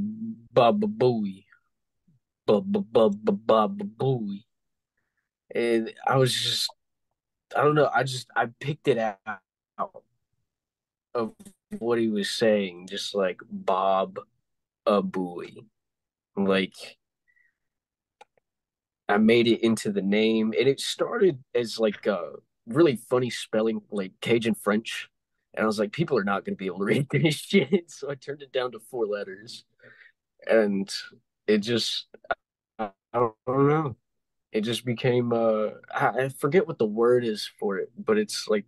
Booey, 0.55 1.45
Bob, 2.47 2.65
Bob, 2.91 3.47
Bob, 3.47 3.83
Booey 3.99 4.45
and 5.55 5.93
I 6.07 6.17
was 6.17 6.33
just 6.35 6.71
I 7.57 7.63
don't 7.63 7.77
know, 7.77 7.91
I 7.95 8.03
just 8.03 8.29
I 8.35 8.47
picked 8.61 8.89
it 8.89 8.99
out 8.99 9.93
of 11.15 11.33
what 11.79 11.99
he 11.99 12.09
was 12.09 12.31
saying, 12.31 12.89
just 12.89 13.15
like 13.15 13.41
Bob 13.49 14.19
a 14.87 15.01
buoy. 15.03 15.65
Like 16.37 16.75
I 19.09 19.19
made 19.19 19.47
it 19.47 19.63
into 19.63 19.93
the 19.93 20.03
name 20.03 20.53
and 20.59 20.69
it 20.69 20.81
started 20.81 21.39
as 21.55 21.79
like 21.79 22.07
a 22.07 22.33
really 22.67 22.97
funny 22.97 23.31
spelling 23.31 23.83
like 23.91 24.13
Cajun 24.21 24.55
French. 24.55 25.09
And 25.55 25.63
I 25.63 25.67
was 25.67 25.79
like, 25.79 25.93
people 25.93 26.19
are 26.19 26.25
not 26.25 26.45
gonna 26.45 26.57
be 26.57 26.67
able 26.67 26.79
to 26.79 26.85
read 26.87 27.09
this 27.11 27.37
shit. 27.37 27.91
So 27.91 28.11
I 28.11 28.17
turned 28.17 28.43
it 28.43 28.53
down 28.53 28.73
to 28.73 28.81
four 28.91 29.07
letters. 29.07 29.65
And 30.47 30.93
it 31.47 31.59
just 31.59 32.07
I, 32.79 32.91
I 33.13 33.31
don't 33.47 33.69
know 33.69 33.97
it 34.55 34.63
just 34.63 34.85
became 34.85 35.33
uh 35.33 35.71
I 35.93 36.29
forget 36.29 36.67
what 36.67 36.79
the 36.79 36.87
word 36.87 37.25
is 37.25 37.51
for 37.59 37.79
it, 37.79 37.91
but 37.99 38.17
it's 38.17 38.49
like 38.49 38.65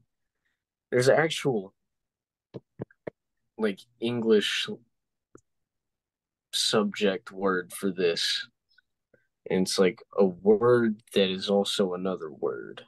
there's 0.90 1.08
actual 1.08 1.72
like 3.56 3.80
English 4.00 4.68
subject 6.52 7.30
word 7.30 7.72
for 7.72 7.90
this. 7.92 8.48
And 9.48 9.62
it's 9.62 9.78
like 9.78 10.02
a 10.18 10.24
word 10.24 11.00
that 11.14 11.30
is 11.30 11.48
also 11.48 11.94
another 11.94 12.30
word. 12.32 12.82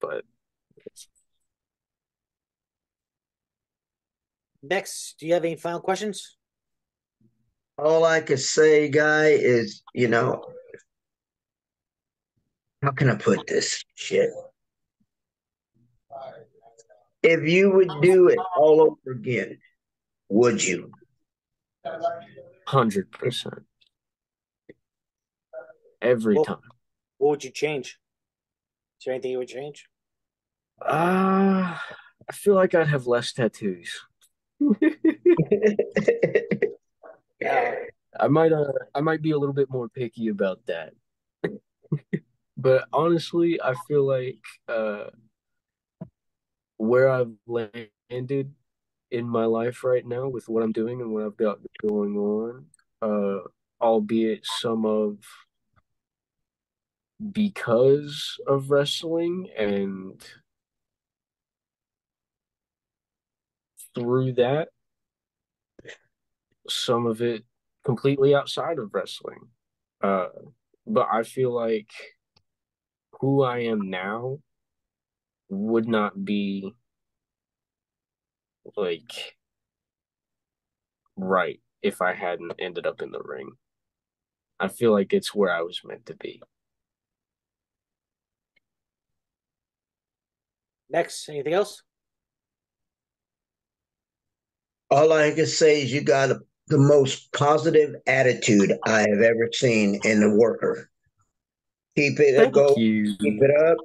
But 0.00 0.24
next, 4.62 5.14
do 5.18 5.26
you 5.26 5.32
have 5.32 5.46
any 5.46 5.56
final 5.56 5.80
questions? 5.80 6.36
All 7.78 8.04
I 8.04 8.20
can 8.20 8.36
say, 8.36 8.88
guy, 8.90 9.28
is 9.28 9.82
you 9.94 10.08
know, 10.08 10.44
how 12.84 12.90
can 12.90 13.08
I 13.08 13.14
put 13.14 13.46
this 13.46 13.82
shit? 13.94 14.30
If 17.22 17.48
you 17.48 17.70
would 17.70 17.90
do 18.02 18.28
it 18.28 18.38
all 18.54 18.82
over 18.82 19.12
again, 19.12 19.58
would 20.28 20.62
you? 20.62 20.92
Hundred 22.66 23.10
percent. 23.10 23.62
Every 26.02 26.34
what, 26.34 26.46
time. 26.46 26.58
What 27.16 27.30
would 27.30 27.44
you 27.44 27.50
change? 27.50 27.98
Is 29.00 29.06
there 29.06 29.14
anything 29.14 29.30
you 29.30 29.38
would 29.38 29.48
change? 29.48 29.86
Uh 30.82 31.78
I 32.28 32.32
feel 32.32 32.54
like 32.54 32.74
I'd 32.74 32.88
have 32.88 33.06
less 33.06 33.32
tattoos. 33.32 33.98
I 38.20 38.28
might 38.28 38.52
uh 38.52 38.72
I 38.94 39.00
might 39.00 39.22
be 39.22 39.30
a 39.30 39.38
little 39.38 39.54
bit 39.54 39.70
more 39.70 39.88
picky 39.88 40.28
about 40.28 40.66
that. 40.66 40.92
But 42.56 42.86
honestly, 42.92 43.60
I 43.60 43.74
feel 43.88 44.04
like 44.04 44.38
uh, 44.68 45.06
where 46.76 47.08
I've 47.10 47.32
landed 47.46 48.54
in 49.10 49.28
my 49.28 49.44
life 49.44 49.84
right 49.84 50.06
now 50.06 50.28
with 50.28 50.48
what 50.48 50.62
I'm 50.62 50.72
doing 50.72 51.00
and 51.00 51.12
what 51.12 51.24
I've 51.24 51.36
got 51.36 51.58
going 51.80 52.16
on, 52.16 52.66
uh, 53.02 53.40
albeit 53.80 54.44
some 54.44 54.84
of 54.86 55.18
because 57.32 58.38
of 58.46 58.70
wrestling 58.70 59.48
and 59.56 60.20
through 63.94 64.32
that, 64.34 64.68
some 66.68 67.06
of 67.06 67.20
it 67.22 67.44
completely 67.84 68.34
outside 68.34 68.78
of 68.78 68.92
wrestling. 68.94 69.48
Uh, 70.02 70.28
but 70.86 71.08
I 71.10 71.22
feel 71.22 71.52
like 71.52 71.90
who 73.24 73.42
I 73.42 73.60
am 73.60 73.88
now 73.88 74.38
would 75.48 75.88
not 75.88 76.26
be 76.26 76.74
like 78.76 79.36
right 81.16 81.58
if 81.80 82.02
I 82.02 82.12
hadn't 82.12 82.52
ended 82.58 82.86
up 82.86 83.00
in 83.00 83.12
the 83.12 83.22
ring. 83.22 83.52
I 84.60 84.68
feel 84.68 84.92
like 84.92 85.14
it's 85.14 85.34
where 85.34 85.50
I 85.50 85.62
was 85.62 85.80
meant 85.86 86.04
to 86.06 86.14
be. 86.14 86.42
Next, 90.90 91.26
anything 91.30 91.54
else? 91.54 91.82
All 94.90 95.14
I 95.14 95.30
can 95.30 95.46
say 95.46 95.82
is 95.82 95.94
you 95.94 96.02
got 96.02 96.30
a, 96.30 96.40
the 96.66 96.76
most 96.76 97.32
positive 97.32 97.94
attitude 98.06 98.74
I 98.84 99.00
have 99.00 99.22
ever 99.22 99.48
seen 99.50 99.98
in 100.04 100.22
a 100.22 100.36
worker. 100.36 100.90
Keep 101.96 102.20
it 102.20 102.36
Thank 102.36 102.54
go. 102.54 102.74
you. 102.76 103.16
Keep 103.18 103.42
it 103.42 103.50
up. 103.68 103.78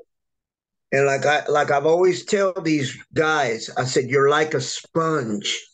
And 0.91 1.06
like 1.06 1.26
I 1.26 1.45
like 1.48 1.69
I've 1.69 1.86
always 1.86 2.26
tell 2.26 2.54
these 2.62 2.98
guys, 3.13 3.69
I 3.78 3.84
said 3.84 4.06
you're 4.06 4.30
like 4.30 4.54
a 4.54 4.62
sponge. 4.62 5.65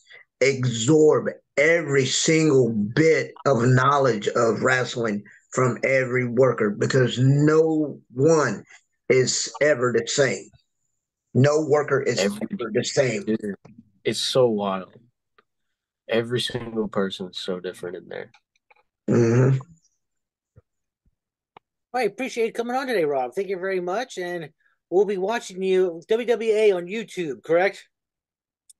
Absorb 0.41 1.29
every 1.57 2.05
single 2.05 2.69
bit 2.69 3.31
of 3.45 3.63
knowledge 3.63 4.27
of 4.27 4.61
wrestling 4.61 5.23
from 5.51 5.77
every 5.85 6.27
worker 6.27 6.69
because 6.69 7.17
no 7.17 7.97
one 8.13 8.63
is 9.07 9.53
ever 9.61 9.93
the 9.97 10.05
same. 10.07 10.49
No 11.33 11.65
worker 11.67 12.01
is 12.01 12.19
Every, 12.19 12.47
the 12.49 12.83
same. 12.83 13.25
It's 14.03 14.19
so 14.19 14.47
wild. 14.47 14.93
Every 16.09 16.39
single 16.41 16.87
person 16.87 17.27
is 17.27 17.37
so 17.37 17.59
different 17.59 17.97
in 17.97 18.07
there. 18.07 18.31
Mm-hmm. 19.09 19.57
I 21.95 22.01
appreciate 22.01 22.53
coming 22.53 22.75
on 22.75 22.87
today, 22.87 23.05
Rob. 23.05 23.31
Thank 23.33 23.47
you 23.47 23.57
very 23.57 23.79
much. 23.79 24.17
And 24.17 24.49
we'll 24.89 25.05
be 25.05 25.17
watching 25.17 25.63
you 25.63 26.01
WWA 26.09 26.75
on 26.75 26.87
YouTube, 26.87 27.41
correct? 27.41 27.87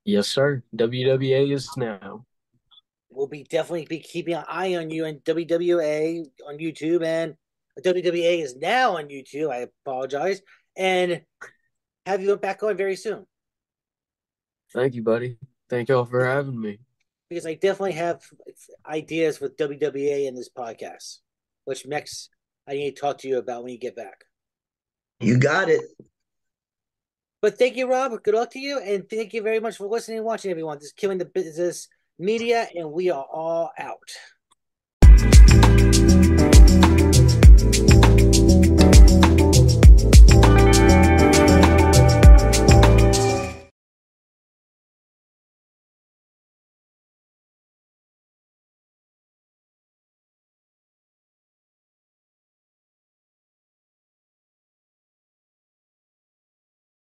Yes, 0.04 0.28
sir. 0.28 0.64
WWA 0.76 1.54
is 1.54 1.70
now. 1.78 2.26
We'll 3.10 3.28
be 3.28 3.46
definitely 3.46 3.86
be 3.86 4.00
keeping 4.00 4.34
an 4.34 4.44
eye 4.50 4.76
on 4.76 4.90
you 4.90 5.06
and 5.06 5.20
WWA 5.20 6.26
on 6.46 6.58
YouTube 6.58 7.06
and 7.06 7.36
WWA 7.82 8.44
is 8.44 8.58
now 8.58 8.98
on 8.98 9.06
YouTube. 9.06 9.50
I 9.50 9.68
apologize. 9.86 10.42
And 10.76 11.22
have 12.06 12.22
you 12.22 12.36
back 12.36 12.64
on 12.64 12.76
very 12.76 12.98
soon. 12.98 13.26
Thank 14.74 14.94
you, 14.94 15.04
buddy. 15.04 15.38
Thank 15.70 15.88
y'all 15.88 16.04
for 16.04 16.26
having 16.26 16.60
me. 16.60 16.80
Because 17.30 17.46
I 17.46 17.54
definitely 17.54 17.94
have 17.94 18.22
ideas 18.86 19.40
with 19.40 19.56
WWA 19.56 20.28
in 20.28 20.36
this 20.36 20.50
podcast, 20.50 21.20
which 21.64 21.88
next 21.88 22.30
I 22.68 22.74
need 22.74 22.96
to 22.96 23.02
talk 23.02 23.20
to 23.20 23.28
you 23.28 23.38
about 23.38 23.64
when 23.64 23.74
you 23.74 23.80
get 23.80 23.96
back. 23.96 24.26
You 25.20 25.38
got 25.38 25.70
it. 25.70 25.82
But 27.42 27.58
thank 27.60 27.76
you, 27.76 27.88
Rob. 27.88 28.12
Good 28.24 28.34
luck 28.34 28.52
to 28.52 28.60
you. 28.60 28.80
And 28.80 29.08
thank 29.10 29.34
you 29.34 29.42
very 29.42 29.60
much 29.60 29.78
for 29.78 29.88
listening 29.88 30.18
and 30.18 30.26
watching, 30.26 30.52
everyone. 30.52 30.78
This 30.78 30.88
is 30.88 30.94
Killing 30.94 31.20
the 31.20 31.26
Business 31.26 31.88
Media, 32.18 32.68
and 32.74 32.92
we 32.92 33.12
are 33.12 33.26
all 33.32 33.72
out. 33.78 34.12